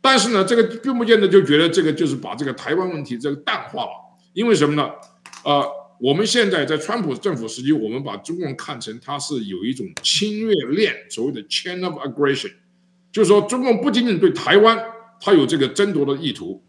[0.02, 3.92] 但是呢，这个并不见得就觉得这个就是把这个台湾问题这个淡化了。
[4.34, 4.90] 因为什么呢？
[5.44, 5.64] 呃，
[6.00, 12.52] 我们现在在川普政府时期，我们把中共看成它是有一种侵略链，所谓的 chain of aggression，
[13.12, 14.78] 就是说中共不仅仅对台湾
[15.20, 16.64] 它有这个争夺的意图。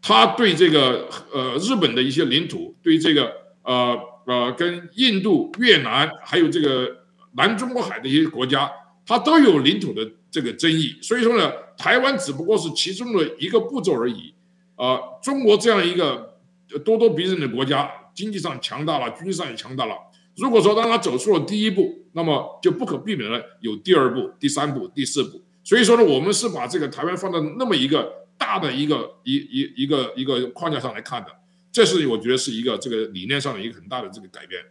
[0.00, 3.32] 他对这个呃日本的一些领土，对这个
[3.64, 6.88] 呃呃跟印度、越南还有这个
[7.32, 8.70] 南中国海的一些国家，
[9.04, 10.96] 它都有领土的这个争议。
[11.02, 14.34] 所以说呢，台湾只不过是其中的一个步骤而已。
[14.76, 16.36] 啊、中国这样一个
[16.84, 19.94] 咄咄逼人的国家，经济上强大了，军事上也强大了。
[20.36, 25.40] 如果说当他走出了第一步，那么就不可避免的有第二步、第三步、第四步。
[25.64, 28.18] 所以说呢，我们是把这个台湾放在那么一个。
[28.38, 31.28] 大的一个一一一个一个框架上来看的，
[31.72, 34.62] 这是我觉得是一个这个理念上的一个很大的这个改变。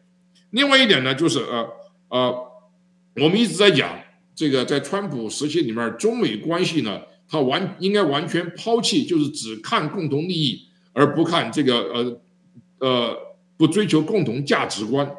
[0.52, 1.68] 另外一点呢，就是呃
[2.08, 2.52] 呃，
[3.18, 3.90] 我们一直在讲
[4.38, 12.22] 这个在川普时期里面，中美关系呢，它完应该完全抛弃，就是只看共同利益，而不看这个呃
[12.88, 13.18] 呃
[13.58, 15.12] 不追求共同价值观。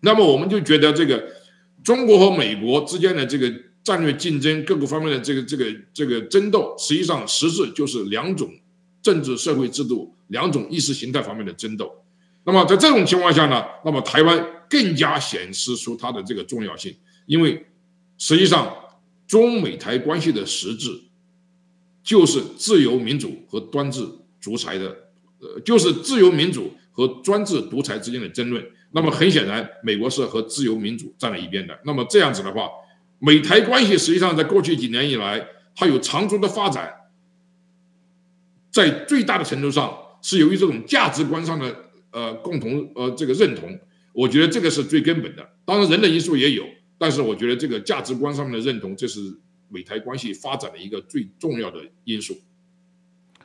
[0.00, 1.22] 那么我们就觉得这个
[1.84, 3.52] 中国和美国之间的这个。
[3.84, 8.50] 战略竞争各个方面的这个这个这个争斗，实际上实质就是两种
[9.00, 11.90] 政治社会制度、两种意识形态方面的争斗。
[12.44, 17.64] 那么在这种情况下呢，那么台湾更加显示出它的这个重要性，因为
[18.18, 18.74] 实际上
[19.26, 20.90] 中美台关系的实质
[22.02, 24.06] 就是自由民主和专制
[24.42, 24.96] 独裁的，
[25.40, 28.64] 呃，就是自由民主和专制独裁之间的争论。
[28.92, 31.78] 那么很显然，美国是和自由民主站在一边的。
[31.84, 32.68] 那么这样子的话，
[33.18, 36.90] 美台关系实际上在过去几年以来，它有长足的发展，
[38.70, 43.78] 在最大的程度上是由于这种价值观上的呃共同呃这个认同。
[44.14, 45.46] 我觉得这个是最根本的。
[45.66, 46.64] 当然，人的因素也有。
[46.98, 49.20] 但是我觉得这个价值观上面的认同，这是
[49.68, 52.36] 美台关系发展的一个最重要的因素。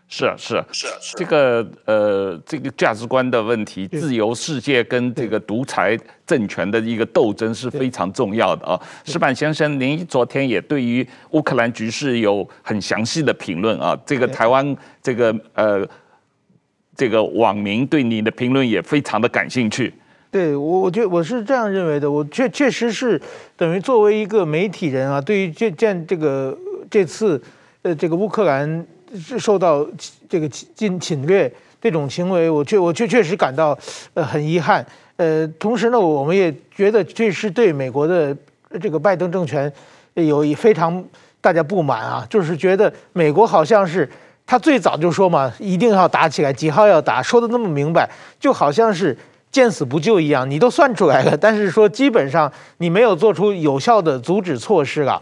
[0.10, 8.80] 是啊，是啊，是啊，这个呃，这个价值观的问题，自由世界跟这个独裁政权的一个斗争是非常重要的啊。
[9.06, 14.00] 石板先生，您昨天也对于乌克兰局势有很详细的评论啊。
[14.06, 15.88] 这个台湾这个呃，
[16.96, 19.92] 这个网民对你的评论也非常的感兴趣。
[20.34, 22.10] 对我，我觉我是这样认为的。
[22.10, 23.22] 我确确实是
[23.56, 26.58] 等于作为一个媒体人啊，对于这件这个
[26.90, 27.40] 这次
[27.84, 28.84] 呃这个乌克兰
[29.38, 29.88] 受到
[30.28, 33.78] 这个侵侵略这种行为，我确我确确实感到
[34.16, 34.84] 呃很遗憾。
[35.18, 38.36] 呃，同时呢，我们也觉得这是对美国的
[38.82, 39.72] 这个拜登政权
[40.16, 41.06] 有一非常
[41.42, 44.10] 大家不满啊，就是觉得美国好像是
[44.48, 49.16] 他最早就说嘛，一定要打起来，几号要打，说的那么明白，就好像是。
[49.54, 55.22] 见死不救一样，你都算出来了，但是说基本上你没有做出有效的阻止措施了。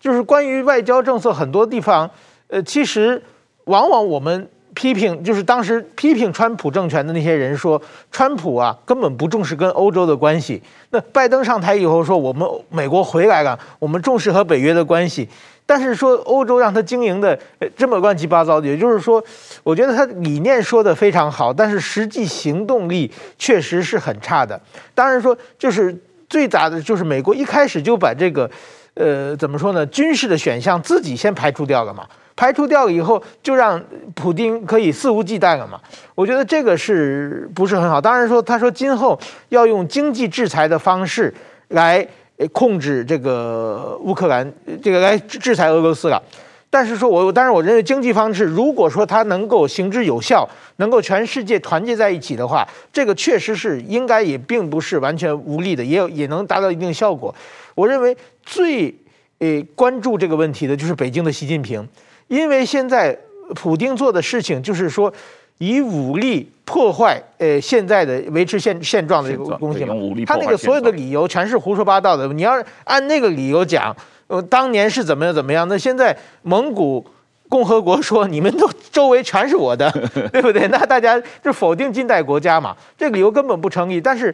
[0.00, 2.10] 就是关于外交政策很多地方，
[2.48, 3.22] 呃，其实
[3.64, 10.62] 往往我们批评，就是当时批评川普政权的那些人说，川普啊根本不重视跟欧洲的关系。
[10.90, 15.28] 那拜登上台以后说，我们美国回来了，我们重视和北约的关系。
[15.66, 17.36] 但是说欧洲让他经营的
[17.76, 19.20] 这么乱七八糟的，也就是说，
[19.64, 24.58] 我觉得他理念说的非常好，但是实际行动力确实是很差的。
[24.94, 25.92] 当然说，就是
[26.28, 28.48] 最大的就是美国一开始就把这个，
[28.94, 32.06] 呃，怎么说呢，军事的选项自己先排除掉了嘛，
[32.38, 33.82] 排除掉了以后，就让
[34.14, 35.80] 普丁可以肆无忌惮了嘛。
[36.14, 38.00] 我觉得这个是不是很好？
[38.00, 41.34] 当然说，他说今后要用经济制裁的方式
[41.68, 42.06] 来。
[42.52, 44.48] 控制这个乌克兰，
[44.80, 46.22] 这个来制裁俄罗斯了。
[46.70, 57.34] 但是说我，但是我认为经济方式，如果说它能够行之有效，能够全世界团结在一起的话，这个确实是应该也并不是完全无力的，也有也能达到一定效果。
[57.74, 58.94] 我认为最
[59.40, 61.84] 诶关注这个问题的就是北京的习近平，
[62.28, 63.18] 因为现在
[63.54, 65.12] 普丁做的事情就是说。
[65.60, 69.92] 以武力破坏呃现在的维持现现状的这个东西嘛，
[70.24, 72.28] 他那个所有的理由全是胡说八道的。
[72.28, 73.92] 你要是按那个理由讲，
[74.28, 77.04] 呃，当年是怎么样怎么样，那现在蒙古
[77.48, 79.90] 共和国说你们都周围全是我的，
[80.32, 80.68] 对不对？
[80.70, 84.00] 那大家就否定近代国家嘛，这个理由根本不成立。
[84.00, 84.32] 但是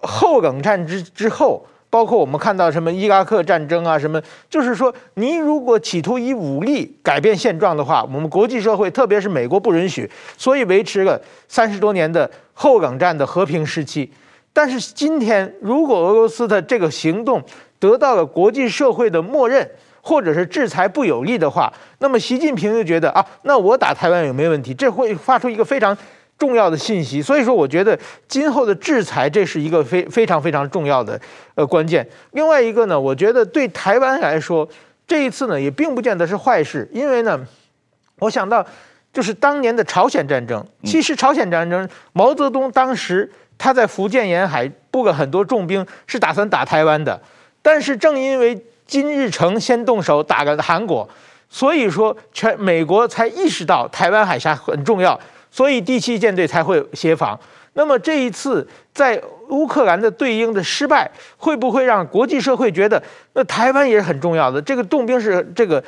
[0.00, 1.62] 后冷战之之后。
[1.96, 10.06] 包括我们看到什么伊拉克战争啊，什么，就是说，你如果企图以武力改变现状的话，我们国际社会，特别是美国不允许，
[10.36, 14.12] 所以维持了三十多年的后冷战的和平时期。
[14.52, 17.42] 但是今天，如果俄罗斯的这个行动
[17.78, 19.66] 得到了国际社会的默认，
[20.02, 24.74] 或者是制裁不有利的话，那么习近平就觉得啊，那我打台湾有没有问题？
[24.74, 25.96] 这会发出一个非常。
[26.38, 31.18] 重要的信息，所以说我觉得今后的制裁这是一个非非常非常重要的
[31.54, 32.06] 呃关键。
[32.32, 34.68] 另外一个呢，我觉得对台湾来说，
[35.06, 37.40] 这一次呢也并不见得是坏事，因为呢，
[38.18, 38.64] 我想到
[39.12, 47.18] 就是当年的朝鲜战争，其实朝鲜战争毛泽东当时他在福建沿海布了很多重兵，是打算打台湾的，
[47.62, 51.08] 但是正因为金日成先动手打了韩国，
[51.48, 55.18] 所以说全美国才意识到台湾海峡很重要。
[55.56, 57.38] 所以第七舰队才会协防。
[57.72, 64.60] 那么这一次在乌克兰的对应的失败，会不会让国际社会觉得那台湾也是很重要的？
[64.60, 65.82] 这个动兵是这个，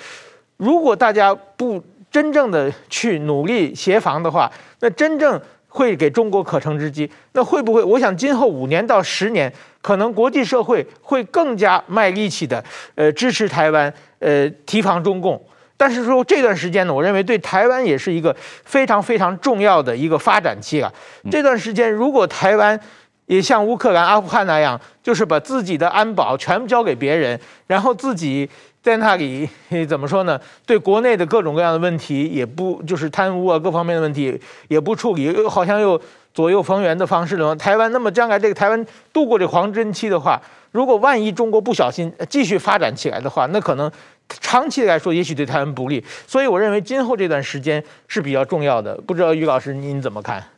[0.57, 4.51] 如果大家不真正的去努力协防的话，
[4.81, 7.11] 那真正会给中国可乘之机。
[7.35, 7.83] 那会不会？
[7.83, 9.53] 我想今后五年到十年，
[9.83, 15.39] 可能国际社会会更加卖力气的，呃，支持台湾，呃，提防中共。
[15.79, 20.93] 但是说这段时间呢，我认为对台湾也是一个非常非常重要的一个发展期啊。
[21.31, 22.79] 这段时间，如果台湾
[23.27, 27.38] 也像乌克兰、阿富汗那样，就是把自己的安保全部交给别人，
[27.69, 28.51] 然后自己
[28.83, 29.49] 在那里
[29.88, 30.41] 怎么说呢？
[30.67, 34.37] 对国内的各种各样的问题也不就是贪污啊，各方面的问题
[34.67, 36.01] 也不处理，又好像又
[36.35, 43.88] 左右逢源的方式的话，台湾那么将来这个台湾度过这黄金期的话，如果万一中国不小心继续发展起来的话，那可能。
[44.29, 48.97] 长期来说，也许对台湾不利，所以我认为今后这段时间是比较重要的。
[49.01, 50.51] 不知道于老师您怎么看？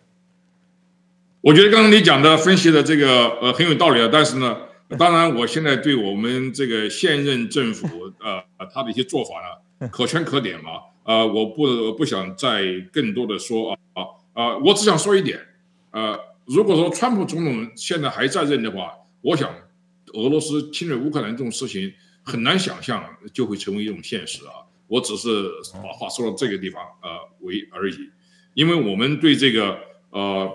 [1.41, 4.57] 我觉得刚刚你讲的分析的这个呃很有道理啊，但是呢，
[4.99, 8.43] 当然，我现在对我们这个现任政府，呃，
[8.75, 9.37] 他的一些做法
[9.81, 10.73] 呢， 可圈可点嘛。
[11.03, 14.03] 呃，我不不想再更多的说啊啊
[14.35, 14.59] 啊！
[14.59, 15.41] 我只想说一点，
[15.93, 19.51] 呃，如果说川普总统现在还在任的话，我想
[20.13, 21.91] 俄罗斯侵略乌克兰这种事情
[22.31, 24.65] 很难想象就会成为一种现实啊。
[24.87, 25.51] 我只是
[25.83, 27.09] 把话说到这个地方呃
[27.41, 28.11] 为而已，
[28.55, 29.77] 因为我们对这个
[30.11, 30.51] 呃。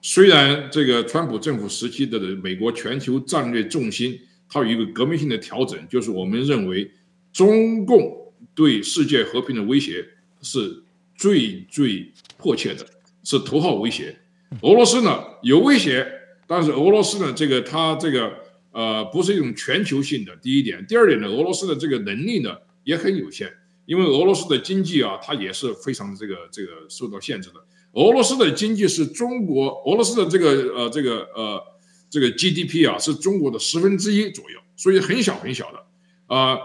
[0.00, 4.16] 虽然这个川普政府时期的美国全球战略重心，
[4.48, 6.88] 它有一个革命性的调整，就是我们认为
[7.32, 10.06] 中共对世界和平的威胁
[10.40, 10.84] 是
[11.16, 12.86] 最最迫切的，
[13.24, 14.16] 是头号威胁。
[14.62, 16.06] 俄罗斯呢有威胁，
[16.46, 18.32] 但是俄罗斯呢这个它这个
[18.72, 20.36] 呃不是一种全球性的。
[20.36, 23.52] 第一点，第二点呢，俄罗斯的这个能力呢也很有限，
[23.86, 27.54] 因为俄罗斯的经济啊，它也是非常这个这个受到限制的。
[27.92, 31.60] 俄罗斯的经济是中国俄罗斯的这个呃这个呃
[32.10, 35.84] 这个 GDP 啊是中国的十分之一左右，所以很小很小的
[36.26, 36.58] 啊、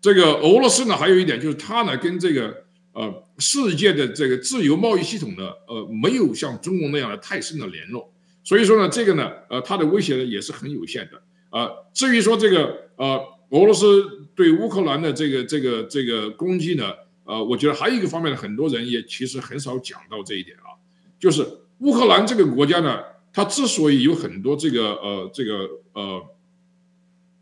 [0.00, 8.12] 这个俄罗斯呢还有一点就是它呢跟这个呃世界的这个自由贸易系统呢呃没有像中国那样的太深的联络，
[8.44, 11.86] 所以说呢这个呢呃它的威胁呢也是很有限的、呃。
[11.92, 16.92] 至于说这个呃俄罗斯对乌克兰的这个这个这个攻击呢
[17.24, 20.78] 呃我觉得还有一个方面呢很多人也其实很少讲到这一点啊。
[21.18, 21.44] 就是
[21.78, 26.22] 乌克兰这个国家呢，它之所以有很多这个呃这个呃，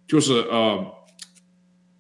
[0.07, 0.87] 就是呃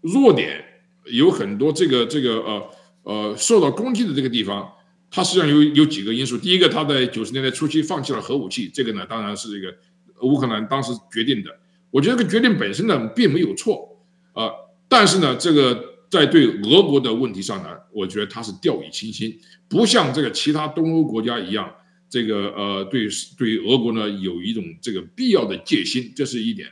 [0.01, 0.65] 弱点，
[1.05, 2.71] 有很多这个这个呃
[3.03, 4.71] 呃受到攻击的这个地方，
[5.11, 6.39] 它实际上有有几个因素。
[6.39, 9.75] 第一个，它在九十年代初期放弃了核武器，这个呢当然是这个
[10.23, 11.51] 乌克兰当时决定的。
[11.97, 13.89] 我觉得这个决定本身呢并没有错
[14.35, 14.53] 啊，
[14.87, 19.35] 但是呢这个在对俄国的问题上呢，我觉得他是掉以轻心。
[19.67, 21.73] 不像这个其他东欧国家一样，
[22.11, 26.69] 这个呃，对对俄国呢有一种这个必要的戒心，这是一点。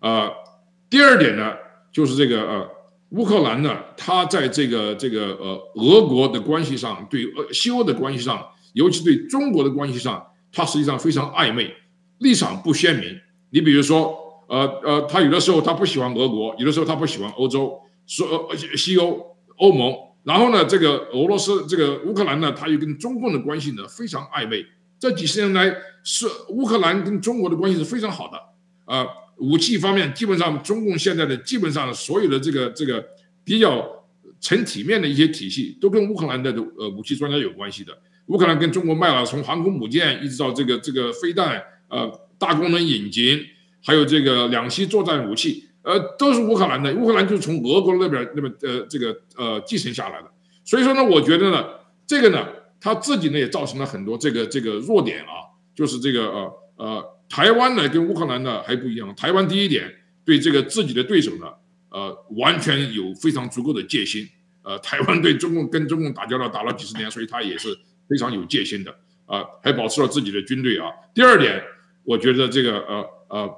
[0.00, 0.30] 呃，
[0.88, 1.52] 第二点呢，
[1.92, 2.70] 就是这个呃，
[3.10, 11.74] 乌克兰呢，它在这个这个呃俄国的关系上，对俄西欧的关系上，尤其对中国的关系上，它实际上非常暧昧，
[12.20, 13.20] 立场不鲜明。
[13.52, 14.16] 你比如说，
[14.50, 19.94] 呃呃，他有的时候他不喜欢俄国，有的时候他不喜欢欧洲，说呃西欧欧盟。
[20.24, 24.66] 然后呢，这个俄罗斯，这个乌克兰呢，他又跟中共的关系呢非常暧昧。
[24.98, 28.38] 这几十年来，是乌克兰跟中国的关系是非常好的。
[28.84, 29.06] 啊、
[29.38, 33.02] 武器方面，基本上中共现在的基本上所有的这个这个
[33.44, 34.04] 比较
[34.40, 37.96] 成体面的一些体系，都跟乌克兰的呃武器专家有关系的。
[38.26, 43.40] 乌克兰跟中国卖了从航空母舰一直到这个这个飞弹，呃，大功能引擎，
[43.84, 45.66] 还有这个两栖作战武器。
[45.82, 50.30] 呃，都是乌克兰的，乌克兰就是从俄国那边那边呃这个呃继承下来的，
[50.62, 51.64] 所以说呢，我觉得呢，
[52.06, 52.46] 这个呢，
[52.78, 59.90] 他自己呢也造成了很多这个这个弱点啊，就是这个呃呃，台湾呢跟乌克兰呢还不一样，台湾第一点
[60.22, 61.46] 对这个自己的对手呢，
[61.88, 64.28] 呃，完全有非常足够的戒心，
[64.62, 67.74] 呃， 台湾对中共跟中共打交道打了几十年，所以他也是
[68.06, 70.90] 非常有戒心的，啊、还保持了自己的军队啊。
[71.14, 71.62] 第二点，
[72.04, 73.50] 我觉得这个呃呃。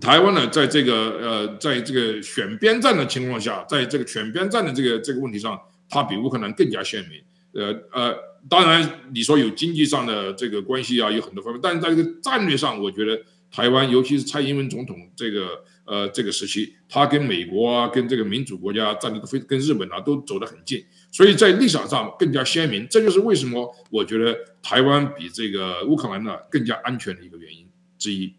[0.00, 7.20] 台湾呢，在这个呃，在这个选边站的情况下，在这个选边站的这个这个问题上，它比乌克兰更加鲜明。
[7.52, 8.16] 呃呃，
[8.48, 22.88] 当然你说有经济上的这个关系啊，有很多方面，但是在这个战略上，我觉得台湾，尤其是蔡英文总统这个呃这个时期，他跟美国啊，跟这个民主国家站得都非跟日本啊都走得很近，所以在立场上更加鲜明。
[22.88, 28.34] 这就是为什么我觉得台湾比这个乌克兰呢更加安全的一个原因之一。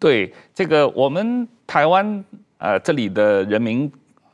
[0.00, 2.24] 对这个，我们台湾
[2.58, 3.90] 呃这里的人民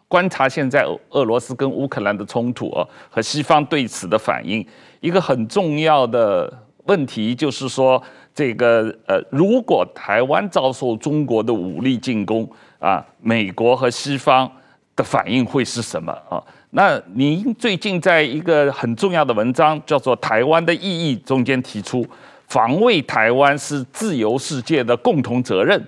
[0.09, 4.65] 观察现在俄罗斯跟乌克兰的冲突啊，和西方对此的反应，
[5.01, 6.51] 一个很重要的
[6.85, 8.01] 问题就是说，
[8.33, 12.49] 这个呃，如果台湾遭受中国的武力进攻
[12.79, 14.49] 啊，美国和西方
[14.95, 16.41] 的反应会是什么啊？
[16.71, 22.07] 那您最近在一个很重要的文章叫做《台湾的意义》中间提出。
[22.49, 25.85] 防卫台湾是自由世界的共同责任，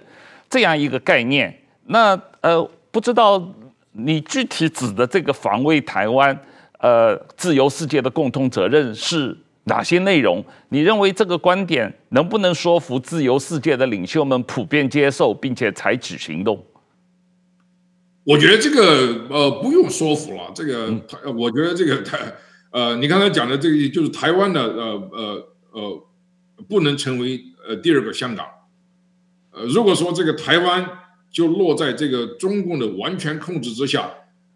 [0.50, 1.56] 这样一个概念。
[1.86, 3.42] 那呃，不知道
[3.92, 6.36] 你具体指的这个防卫台湾，
[6.80, 10.44] 呃，自由世界的共同责任是哪些内容？
[10.68, 16.62] 你认为这个观点能不能说服自由世界的领袖们普遍接受，并且采取行动？
[18.24, 20.50] 我觉得这个呃不用说服了。
[20.54, 20.92] 这个，
[21.36, 22.18] 我觉得这个台
[22.72, 26.04] 呃，你刚才讲的这个就是台湾的呃呃呃。
[26.66, 28.46] 不能成为呃第二个香港，
[29.50, 30.88] 呃，如果说这个台湾
[31.30, 34.10] 就落在这个中共的完全控制之下，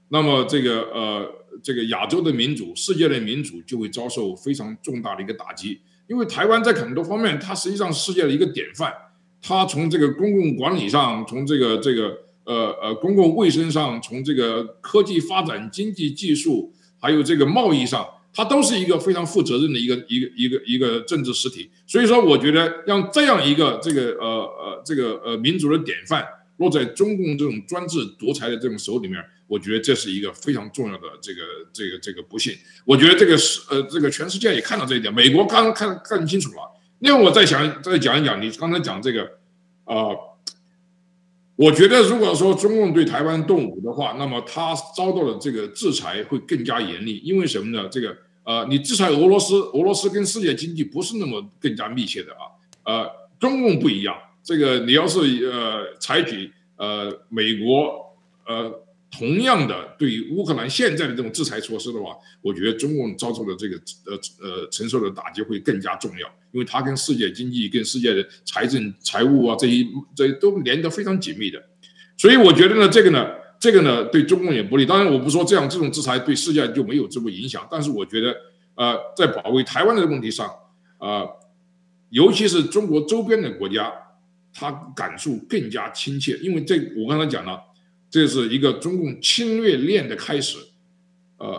[0.09, 1.31] 那么这个呃
[1.63, 5.81] 这个亚洲的民主、世界的民主就会遭受非常重大的一个打击。
[6.09, 8.93] 因为台湾在很多方面，它实际上世界的一个典范，
[9.41, 21.71] 它从这个公共管理上，从这个这个呃呃公共卫生上，从这个科技发展、经济技术，还有这个贸易上，它都是一个非常负责任的一个一个一个一个政治实体。
[21.87, 26.27] 所以说，我觉得让这样一个这个呃呃这个呃民主的典范
[26.57, 29.23] 落在中共这种专制独裁的这种手里面。
[29.49, 31.43] 我觉得这是一个非常重要的这个
[31.75, 32.55] 这个这个不幸。
[32.87, 36.63] 我觉得这个是呃这个全世界也看到这一点，美国刚刚看看清楚了。
[37.01, 39.29] 另外，我再想再讲一讲你刚才讲这个，
[39.85, 40.17] 呃，
[41.57, 47.21] 我觉得如果说中共对台湾动武的话，那么他遭到的这个制裁会更加严厉。
[47.25, 47.89] 因为什么呢？
[47.89, 52.49] 这个呃，你制裁俄罗斯，俄罗斯跟世界经济不是那么更加密切的啊。
[52.85, 58.15] 呃，中共不一样，这个你要是呃采取呃美国
[58.47, 58.81] 呃。
[59.15, 63.77] 同样的，对于乌克兰现在的这种制裁措施的话，我觉得中共遭受的这个
[64.07, 69.85] 呃呃承受的打击会更加重要，因为它跟世界经济、跟世界的财政、财务啊这些
[70.15, 71.63] 这些都连得非常紧密的，
[72.17, 73.27] 所以我觉得呢，这个呢，
[73.59, 74.87] 这个呢对中共也不利。
[74.87, 78.37] 当然，我不说这样这种制裁对世界就没有这么影响，但是我觉得
[78.75, 80.51] 呃，在保卫台湾的问题上，
[80.99, 81.29] 呃，
[82.11, 83.93] 尤其是中国周边的国家，
[84.53, 87.61] 他感受更加亲切，因为这我刚才讲了。
[88.13, 90.59] 这是一个中共侵略链的开始，
[91.39, 91.59] 呃，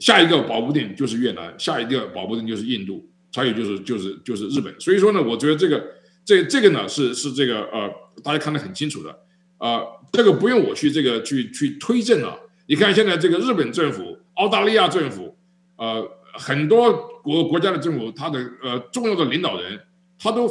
[0.00, 3.08] 下一个保不定就是越南，下一个保不定就是印度，
[3.38, 4.74] 还有就是就是就是日本。
[4.80, 5.82] 所以说呢，我觉得这个
[6.24, 7.90] 这这个呢是是这个呃，
[8.22, 9.10] 大家看得很清楚的
[9.58, 12.38] 啊，呃，这个不用我去这个去去推证了。
[12.66, 15.36] 你看现在这个日本政府、澳大利亚政府，
[15.76, 19.80] 呃，很多国国家的政府，他的呃重要的领导人，
[20.18, 20.48] 他都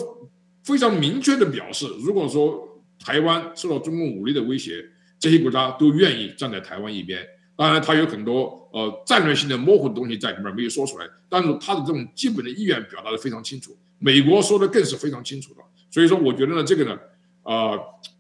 [0.64, 4.84] 非常明确的表示，如果说台湾受到中共武力的威胁。
[5.20, 7.28] 这些国家都愿意站在台湾一边，
[7.58, 13.76] 当然，他有很多呃战略性的模糊的东西在里面没有说出来，但是他的这种基本的意愿表达的非常清楚。
[13.98, 17.00] 美国说的更是非常清楚的，所以说，我觉得呢，这个呢，
[17.42, 17.80] 呃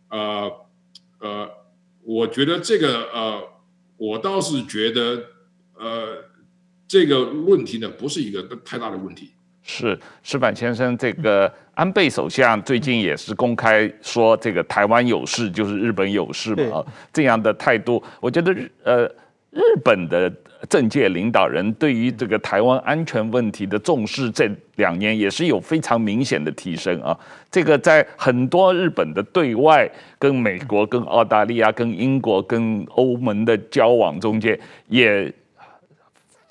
[0.09, 0.51] 呃
[1.19, 1.49] 呃，
[2.03, 3.43] 我觉得这个呃，
[3.97, 5.23] 我倒是觉得
[5.75, 6.23] 呃，
[6.88, 9.29] 这个问题呢，不是一个太大的问题。
[9.61, 19.13] 是石板先生，这个安倍首相最近也是公开说，这个台湾有事就是日本有事嘛，这样的态度，我觉得呃，
[19.58, 20.32] 日本的
[20.70, 27.18] 政界领导人对于这个台湾安全问题的重视，这两年也是有非常明显的提升啊。
[27.49, 29.89] 这个在很多日本的对外
[30.20, 35.34] 跟美国、跟澳大利亚、跟英国、跟欧盟的交往中间也。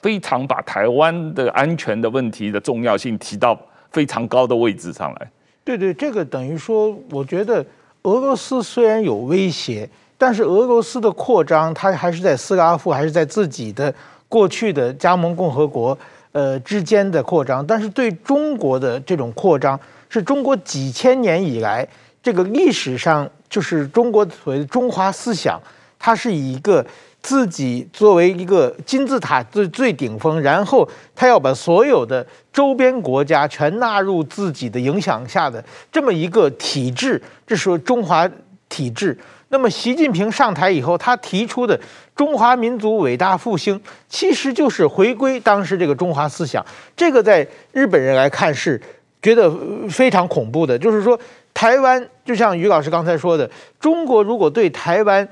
[0.03, 3.59] 非常把台湾的安全的问题的重要性提到
[3.91, 5.31] 非常高的位置上来。
[5.65, 7.65] 对对，这个等于说，我觉得
[8.03, 9.89] 俄罗斯虽然有威胁，
[10.19, 13.93] 但是俄罗斯的扩张，它还是在斯拉夫，还是在自己的
[14.29, 15.97] 过去的加盟共和国
[16.33, 17.67] 呃之间的扩张。
[17.67, 21.87] 但是对中国的这种扩张，是中国几千年以来
[22.23, 25.61] 这个历史上就是中国所谓的中华思想，
[25.99, 26.85] 它是以一个。
[27.23, 38.31] 自己作为一个金字塔最最顶峰，然后他要把所有的周边国家全纳入自己的影响下的这么一个体制，这是中华
[38.69, 39.19] 体制。
[39.49, 41.79] 那么习近平上台以后，他提出的
[42.15, 46.65] 中华民族伟大复兴，其实就是回归当时这个中华思想。
[46.97, 48.81] 这个在日本人来看是
[49.23, 49.51] 觉得
[49.89, 51.19] 非常恐怖的，就是说
[51.55, 55.29] 台湾就像于老师刚才说的，中国如果对台湾。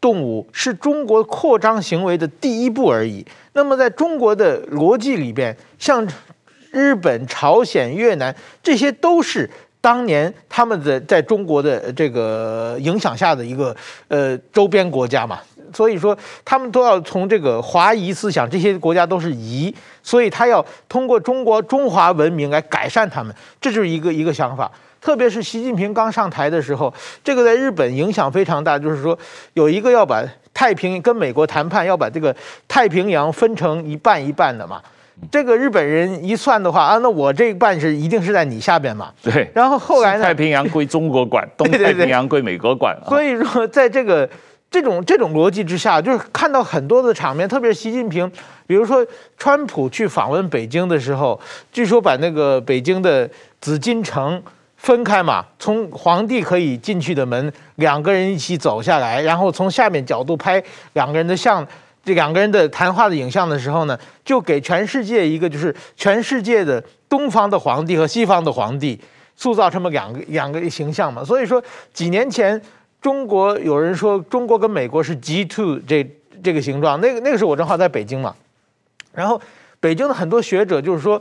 [0.00, 3.22] 动武是中国扩张行为的第一步而已。
[3.52, 6.08] 那么，在中国的逻辑里边，像
[6.70, 9.50] 日本、朝鲜、越南，这些都是
[9.80, 13.74] 当年他们的在中国的这个影响下的一个
[14.08, 15.40] 呃周边国家嘛。
[15.72, 19.72] 所以说，他们都要从这个华夷思想，这些国家都是夷，
[20.02, 24.68] 所以他要通过中国中华文明来改善他们，这就是一个一个想法。
[25.00, 28.76] 特别是习近平刚上台的时候，这个在日本影响非常大。
[28.76, 29.16] 就是说，
[29.54, 32.34] 有一个要把太平跟美国谈判，要把这个
[32.66, 34.82] 太平洋分成一半一半的嘛。
[35.30, 39.10] 这个日本人一算的话啊，那我这一半是一定是在你下边嘛。
[39.22, 39.50] 对。
[39.54, 40.24] 然后后来呢？
[40.24, 42.96] 太平洋归中国管， 东太平洋归美国管。
[43.08, 44.28] 所以说，在这个
[44.70, 48.30] 这种这种逻辑之下，就是看到很多的场面，特别是习近平，
[48.66, 49.04] 比如说
[49.36, 51.40] 川普去访问北京的时候，
[51.72, 53.28] 据说把那个北京的
[53.60, 54.40] 紫禁城。
[54.82, 60.62] 分开嘛，从皇帝可以进去的门，两个人一起走下来，然后从下面角度拍
[60.94, 61.62] 两个人的像，
[62.04, 68.98] 这两个人的谈话的影像的时候呢，就给全世界一个就是全世界的东方的皇帝和西方的皇帝
[69.36, 71.24] 塑造这么两个两个形象嘛。
[71.24, 72.60] 所以说几年前
[73.00, 76.04] 中国有人说中国跟美国是 G two 这
[76.42, 78.34] 这个形状，那个那个时候我正好在北京嘛，
[79.12, 79.40] 然后
[79.78, 81.20] 北京的很多学者就是说。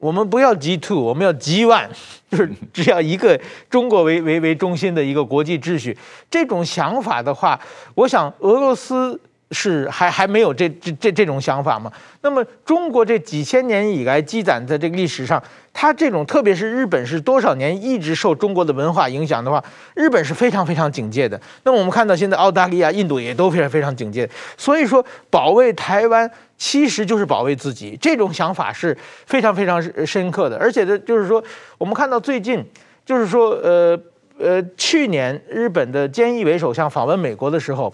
[0.00, 1.88] 我们不要 G two，我们要 G one，
[2.30, 3.36] 就是只要一个
[3.68, 5.98] 中国为为为中心的一个国际秩序。
[6.30, 7.58] 这种想法的话，
[7.96, 9.20] 我想俄罗斯。
[9.50, 11.90] 是还还没有这这这这种想法吗？
[12.20, 15.42] 那么中国这几千年以来积攒在这个历史上，
[15.72, 19.62] 它这种特别是日本是多少年一直受中国的文化影响的话，
[19.94, 21.40] 日本是非常非常警戒的。
[21.64, 24.28] 那么我们看到现在澳大利亚、印度也都非常非常警戒。
[24.58, 28.94] 所以说保卫台湾其实就是保卫自己，这种想法是
[29.24, 30.58] 非常非常深刻的。
[30.58, 31.42] 而且呢就是说，
[31.78, 32.62] 我们看到最近
[33.06, 33.98] 就是说，呃
[34.38, 37.90] 呃，去年日本的菅义伟首相访问美国的时候。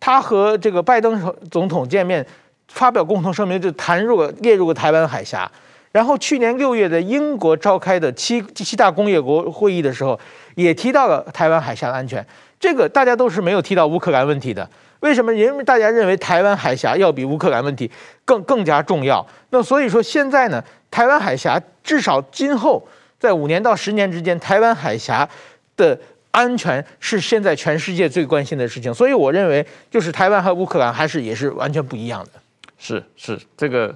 [0.00, 2.24] 他和这个拜登总统见面，
[2.68, 5.50] 发表共同声明，就谈入列入了台湾海峡。
[5.90, 10.18] 然后去年六月的英国召开的七七大工业国会议的时候，
[10.54, 12.24] 也提到了台湾海峡的安全。
[12.60, 14.68] 这个大家都是没有提到乌克兰问题的。
[15.00, 15.32] 为什么？
[15.34, 17.90] 因为大家认为台湾海峡要比乌克兰问题
[18.24, 19.26] 更更加重要。
[19.50, 22.86] 那所以说现在呢，台湾海峡至少今后
[23.18, 25.28] 在五年到十年之间，台湾海峡
[25.76, 25.98] 的。
[26.30, 32.40] 安全是现在全世界最关心的事情，所以我认为就是台湾和乌克兰还是也是完全不一样的。
[32.78, 33.94] 是是，这个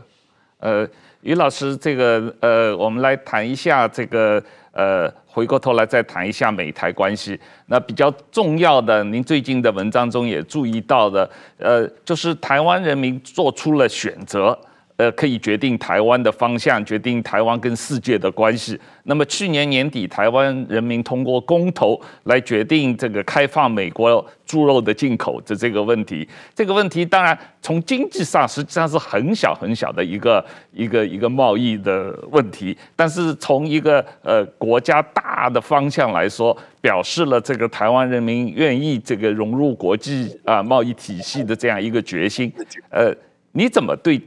[0.59, 0.89] 呃，
[1.21, 7.39] 于老师，这个呃，我们来谈一下这个呃，回过头来再谈一下美台关系。
[7.67, 14.59] 那比较重要的，您最近的文章中也注意到的，呃，就是台湾人民做出了选择。
[14.97, 18.79] 呃，可以决定台湾的方向，决定台湾跟世界的关系。
[19.05, 26.29] 那么去年年底，台湾人民通过公投来决定这个开放美国猪肉的进口的这个问题。
[26.55, 42.53] 这个问题当然从经济上实际上是很小很小的一个一个一个贸易的问题，但是从一个呃国家大的方向来说，表示了这个台湾人民愿意这个融入国际啊贸易体系的这样一个决心。
[42.91, 43.13] 呃，
[43.53, 44.21] 你怎么对？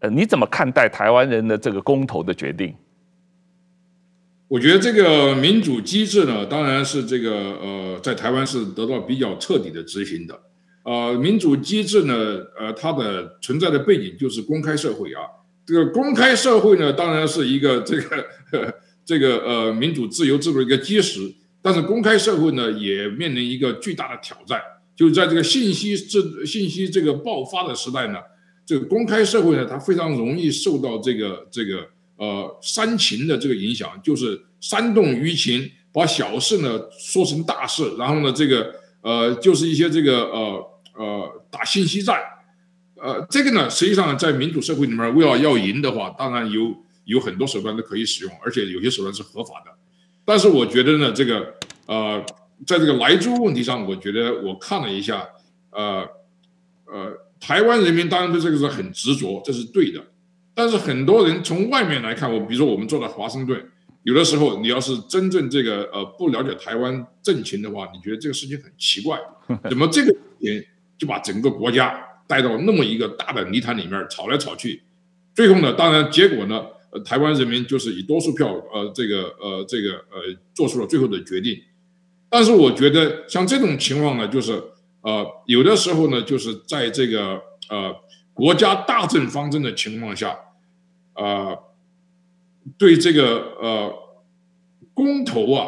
[0.00, 2.74] 呃，你怎么看待台湾人的这个公投的决定？
[4.46, 10.40] 我觉得这个民主机制呢，当然是这个呃，在台湾是得到比较彻底的执行的。
[10.84, 12.14] 呃，民主机制呢，
[12.58, 15.20] 呃，它的存在的背景就是公开社会啊。
[15.66, 18.24] 这个公开社会呢，当然是一个这个
[19.04, 21.20] 这个呃民主自由制度的一个基石。
[21.60, 24.62] 但是公开社会呢，也面临一个巨大的挑战，
[24.96, 28.18] 就是在这个信息这信息这个爆发的时代呢。
[28.68, 42.20] 这个公开社会呢，它非常容易受到这个这个呃煽情的这个影响，就是煽动舆情，把小事呢说成大事，然后呢这个呃就是一些这个呃呃打信息战，
[42.96, 49.70] 呃这个呢实际上在民主社会里面，为了要赢的话，当然有有很多手段都可以使用，而且有些手段是合法的。
[50.26, 51.54] 但是我觉得呢，这个
[51.86, 52.22] 呃
[52.66, 55.26] 在这个莱猪问题上，我觉得我看了一下，
[55.70, 56.06] 呃
[56.84, 57.27] 呃。
[57.40, 60.02] 台湾人民当然对这个是很执着，这是对的。
[60.54, 63.64] 但是很多人从外面来看，我比如说我们坐在华盛顿，
[64.02, 69.16] 有的时候你要是真正这个呃不了解台湾政情的话，你觉得这个事情很奇怪，
[69.70, 70.64] 怎么这个人
[70.98, 74.82] 就把整个国家带到那么一个大的泥潭里面吵来吵去，
[75.32, 81.56] 最后呢，当然结果呢，呃，台湾人民就是以多数票呃这个呃这个呃做出了最后的决定。
[82.28, 84.60] 但是我觉得像这种情况呢，就是。
[85.08, 87.40] 呃，有的时候呢，就是在这个
[87.70, 87.96] 呃
[88.34, 90.36] 国家大政方针的情况下，
[91.14, 91.56] 呃，
[92.76, 93.90] 对这个呃
[94.92, 95.66] 公投啊，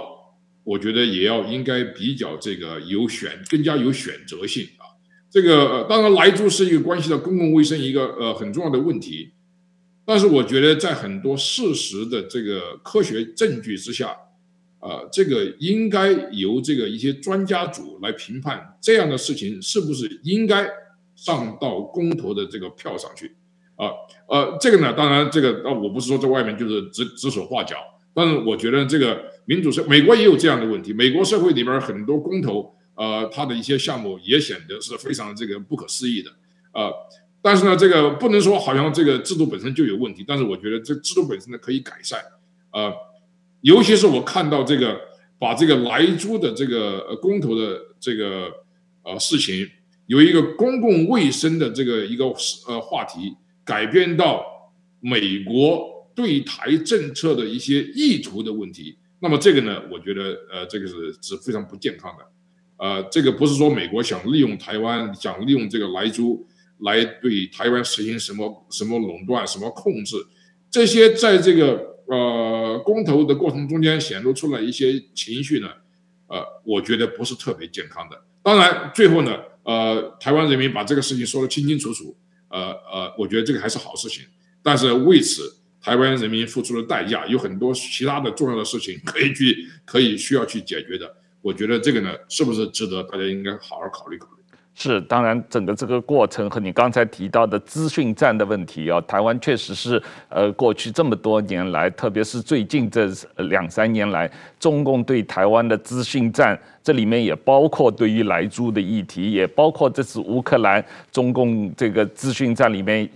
[0.63, 5.01] 我觉得也要应该比较这个有选，更加有选择性啊。
[5.31, 9.33] 这个呃当然，莱猪是一个关系到公共卫生一个呃很重要的问题，
[10.05, 14.15] 但是我觉得在很多事实的这个科学证据之下。
[14.81, 20.67] 啊、呃，这个应该由这个一些专家组来评判这样的事情是不是应该
[21.15, 23.37] 上到公投的这个票上去
[23.77, 23.93] 啊？
[24.27, 27.77] 呃，这个呢，当然这个啊，我不是说在外面就是指指手画脚，
[28.15, 36.31] 但是我觉得这个民主社美国也有这样的问题，美国社会里边很多公投，呃，它的一些项目也显得是非常这个不可思议的
[36.73, 36.93] 啊、呃。
[37.43, 42.19] 但是呢，这个不能说好像这个制度本身就有问题，但是我觉得这制度本身呢可以改善
[42.71, 42.93] 啊。
[43.63, 44.99] 尤其是我看到这个
[45.39, 48.51] 把这个莱猪的这个呃公投的这个
[49.03, 49.69] 呃事情，
[50.07, 52.25] 由一个公共卫生的这个一个
[52.67, 53.35] 呃话题，
[53.65, 54.43] 改变到
[55.01, 62.25] 美国对台政策的一些意图的问题，那么这个呢，我觉得呃这个是是非常不健康的，
[62.79, 66.47] 呃，这个不是说美国想利用台湾，想利用这个莱猪
[66.79, 70.17] 来对台湾实行什么什么垄断、什么控制，
[70.71, 71.90] 这些在这个。
[72.11, 75.69] 呃，公投的过程中间显露出来一些情绪呢，
[76.27, 78.21] 呃，我觉得不是特别健康的。
[78.43, 82.17] 当然，最后呢，呃，台湾人民把这个事情说得清清楚楚，
[82.49, 84.25] 呃呃，我觉得这个还是好事情。
[84.61, 91.15] 但是为此台湾人民付出的代价，有很多其他的重要的事情可以去可以需要去解决的。
[91.41, 94.40] 我觉得这个呢，是不是值得大家应该好好考虑考虑？
[94.83, 103.07] 是，当然，整个这个过程和你刚才提到的资讯战的问题啊，台湾确实是呃过去这么多年来，特别是最近这
[103.37, 113.07] 两三年来，中共对台湾的资讯战，这里面也包括对于莱猪的议题，也包括这次乌克兰，中共这个资讯战里面。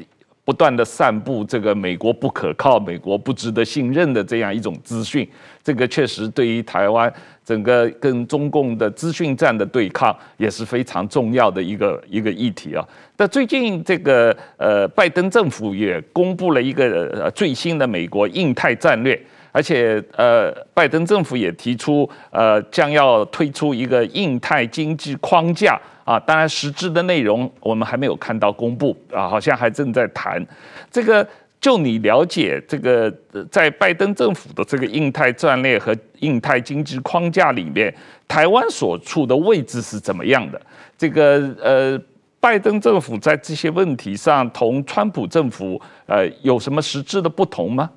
[0.46, 5.26] 不断的散布这个美国不可靠、美国不值得信任的这样一种资讯，
[5.62, 7.10] 这个确实对于台湾
[7.44, 12.86] 整个跟中共的资讯战的对抗也是非常重要的一个一个议题啊。
[13.16, 19.20] 但最近这个呃，拜登政府也公布了一个呃最新的美国印太战略，
[19.52, 25.80] 而且呃，拜登政府也提出呃将要推出一个印太经济框架。
[26.04, 30.46] 啊，当然，实质的内容我们还没有看到公布啊，好像还正在谈。
[30.90, 31.26] 这个，
[31.64, 33.10] 就你了解这个，
[33.50, 37.96] 在拜登政府的这个印太战略和印太经济框架里面，
[38.28, 40.60] 台湾所处的位置是怎么样的？
[40.98, 41.98] 这个呃，
[42.38, 47.90] 拜登政府在这些问题上同川普政府呃有什么实质的不同吗？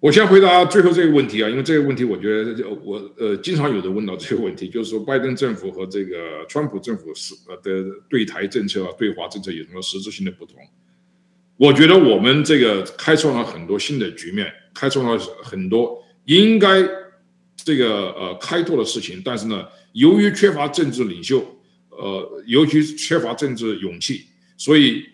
[0.00, 6.16] 我先回答最后这个问题啊，因为这个问题我觉得我呃经常有人问到这个问题，就是说拜登政府和这个
[6.48, 10.56] 川普政府是呃的对台政策啊、对华政策有什么实质性的不同？
[11.58, 16.82] 我觉得我们这个开创了很多新的局面，开创了很多应该
[17.56, 21.44] 这个呃开拓的事情，但是呢，由于缺乏政治领袖，
[21.90, 24.24] 呃，尤其缺乏政治勇气，
[24.56, 25.04] 所以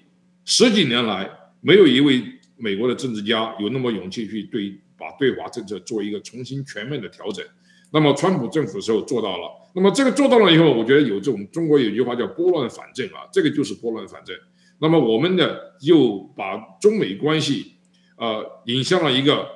[0.45, 1.29] 十几年来
[1.61, 2.23] 没有一位。
[2.57, 7.45] 美国的政治家有那么勇气去对把对华政策做一个重新全面的调整，
[7.91, 14.35] 那么川普政府的时候做到了，那么这个做到了以后，我觉得有这种中国有句话叫拨乱反正啊，这个就是拨乱反正。
[14.79, 17.75] 那么我们呢又把中美关系
[18.17, 19.47] 呃引向了一个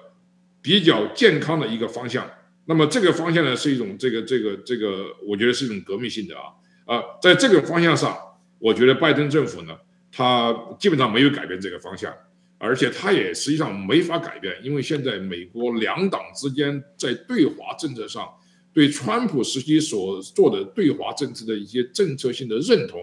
[0.62, 2.28] 比较健康的一个方向，
[2.66, 6.52] 那么这个方向呢是一种这个这个这个我觉得是一种革命性的啊
[6.86, 8.16] 啊、在这个方向上，
[8.58, 9.76] 我觉得拜登政府呢
[10.10, 12.12] 他基本上没有改变这个方向。
[12.60, 18.28] 而且他也实际上没法改变，因为现在美国两党之间在对华政策上，
[18.72, 23.00] 对川普时期所做的对华政策的一些政策性的认同，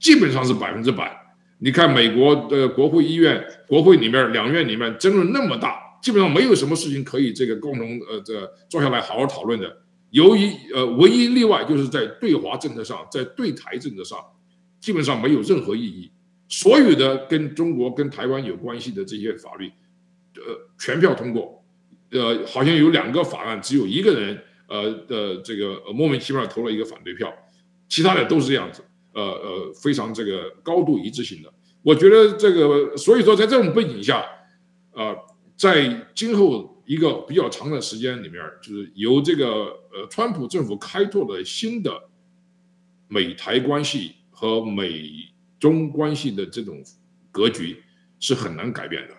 [0.00, 1.16] 基本上是百分之百。
[1.58, 9.82] 你看美国的国会议院、国会里面两院里面争论那么大，基本上没有什么事情可以这个共同呃这坐下来好好讨论的。
[10.08, 14.18] 由于呃唯一例外就是在对华政策上，在对台政策上，
[14.80, 16.10] 基本上没有任何意义。
[16.48, 19.70] 所有的跟中国、跟台湾有关系的这些法律，
[20.34, 21.62] 呃，全票通过，
[22.10, 27.32] 呃，好像有两个法案，只有一个人，呃的这个莫名其妙投了一个反对票，
[27.88, 28.82] 其他的都是这样子，
[29.12, 31.52] 呃呃，非常这个高度一致性的。
[31.82, 34.24] 我觉得这个，所以说在这种背景下，
[34.92, 35.16] 呃，
[35.56, 39.46] 在今后一个比较长的时间里面，就是由这个
[39.92, 42.08] 呃川普政府开拓的新的
[43.08, 45.28] 美台关系和美。
[45.60, 46.82] 中关系的这种
[47.30, 47.82] 格局
[48.18, 49.14] 是很难改变的。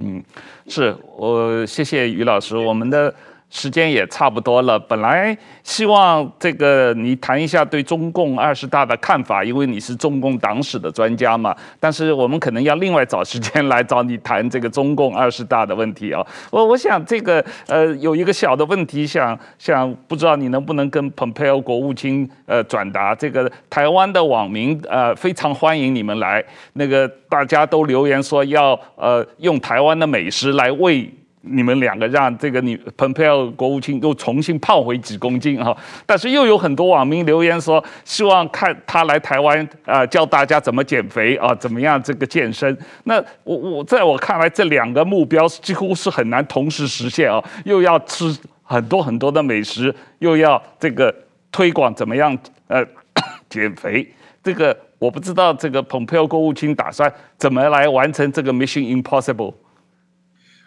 [0.00, 0.22] 嗯，
[0.68, 3.14] 是我谢谢于老师，我们的。
[3.48, 11.56] 时间也差不多了，本来希望这个你谈一下对中共二十大的看法，因为你是中共党史的专家嘛。
[11.78, 16.20] 但是我们可能要另外找时间来找你谈这个中共二十大的问题啊。
[16.50, 26.44] 我我想这个呃有一个小的问题想想，不知道你能不能跟蓬佩奥国务卿呃转达这个台湾的网民呃非常欢迎你们来，
[26.74, 31.08] 那个大家都留言说要呃用台湾的美食来喂。
[31.48, 35.76] 你们两个让这个你蓬佩奥国务卿又重新胖回几公斤啊！
[36.04, 42.76] 但是又有很多网民留言说，希望看他来台湾啊、教大家怎么减肥啊，怎么样这个健身。
[43.04, 47.42] 那我我在我看来，这两个目标几乎是很难同时实现啊！
[47.64, 51.14] 又要吃很多很多的美食，又要这个
[51.52, 52.36] 推广怎么样
[52.66, 52.84] 呃
[53.48, 54.06] 减肥。
[54.42, 59.52] 这个我不知道，这个蓬佩奥国务卿打算怎么来完成这个 Mission Impossible。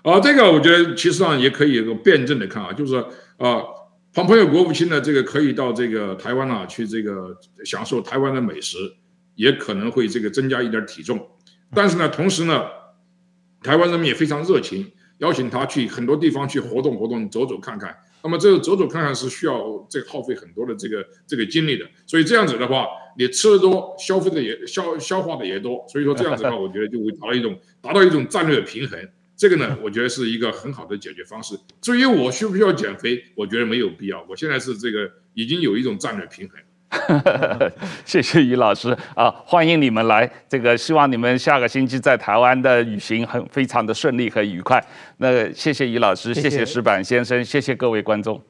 [0.01, 2.95] 啊，这个我觉得其实上也可以有个辩证的看啊，就是
[3.37, 3.61] 啊，
[4.13, 7.35] 蓬佩奥国务卿呢，这个可以到这个台湾啊去这个
[7.65, 8.77] 享受台湾的美食，
[9.35, 11.19] 也可能会这个增加一点体重，
[11.75, 12.63] 但是呢，同时呢，
[13.61, 17.95] 台湾人民也非常热情，邀请他去很多地方去活动活动，走走看看。
[18.21, 22.85] 那么这个走走看看是需要这个耗费很多的这个这个精力的，所以这样子的话，
[23.17, 28.99] 你吃的多，消费的也消消化的也多，所以说这样子的话，我觉得就会达到一种达到一种战略平衡。
[29.39, 31.57] 这个呢，我觉得是一个很好的解决方式。
[31.79, 34.21] 至于我需不需要减肥，我觉得没有必要。
[34.27, 36.59] 我现在是这个已经有一种战略平衡。
[38.03, 40.29] 谢谢于老师啊，欢迎你们来。
[40.49, 44.83] 这个希望你们下个星期在台湾的旅行很非常的顺利和愉快。
[45.19, 48.43] 那谢谢于老师，谢谢石板先生，谢谢各位观众。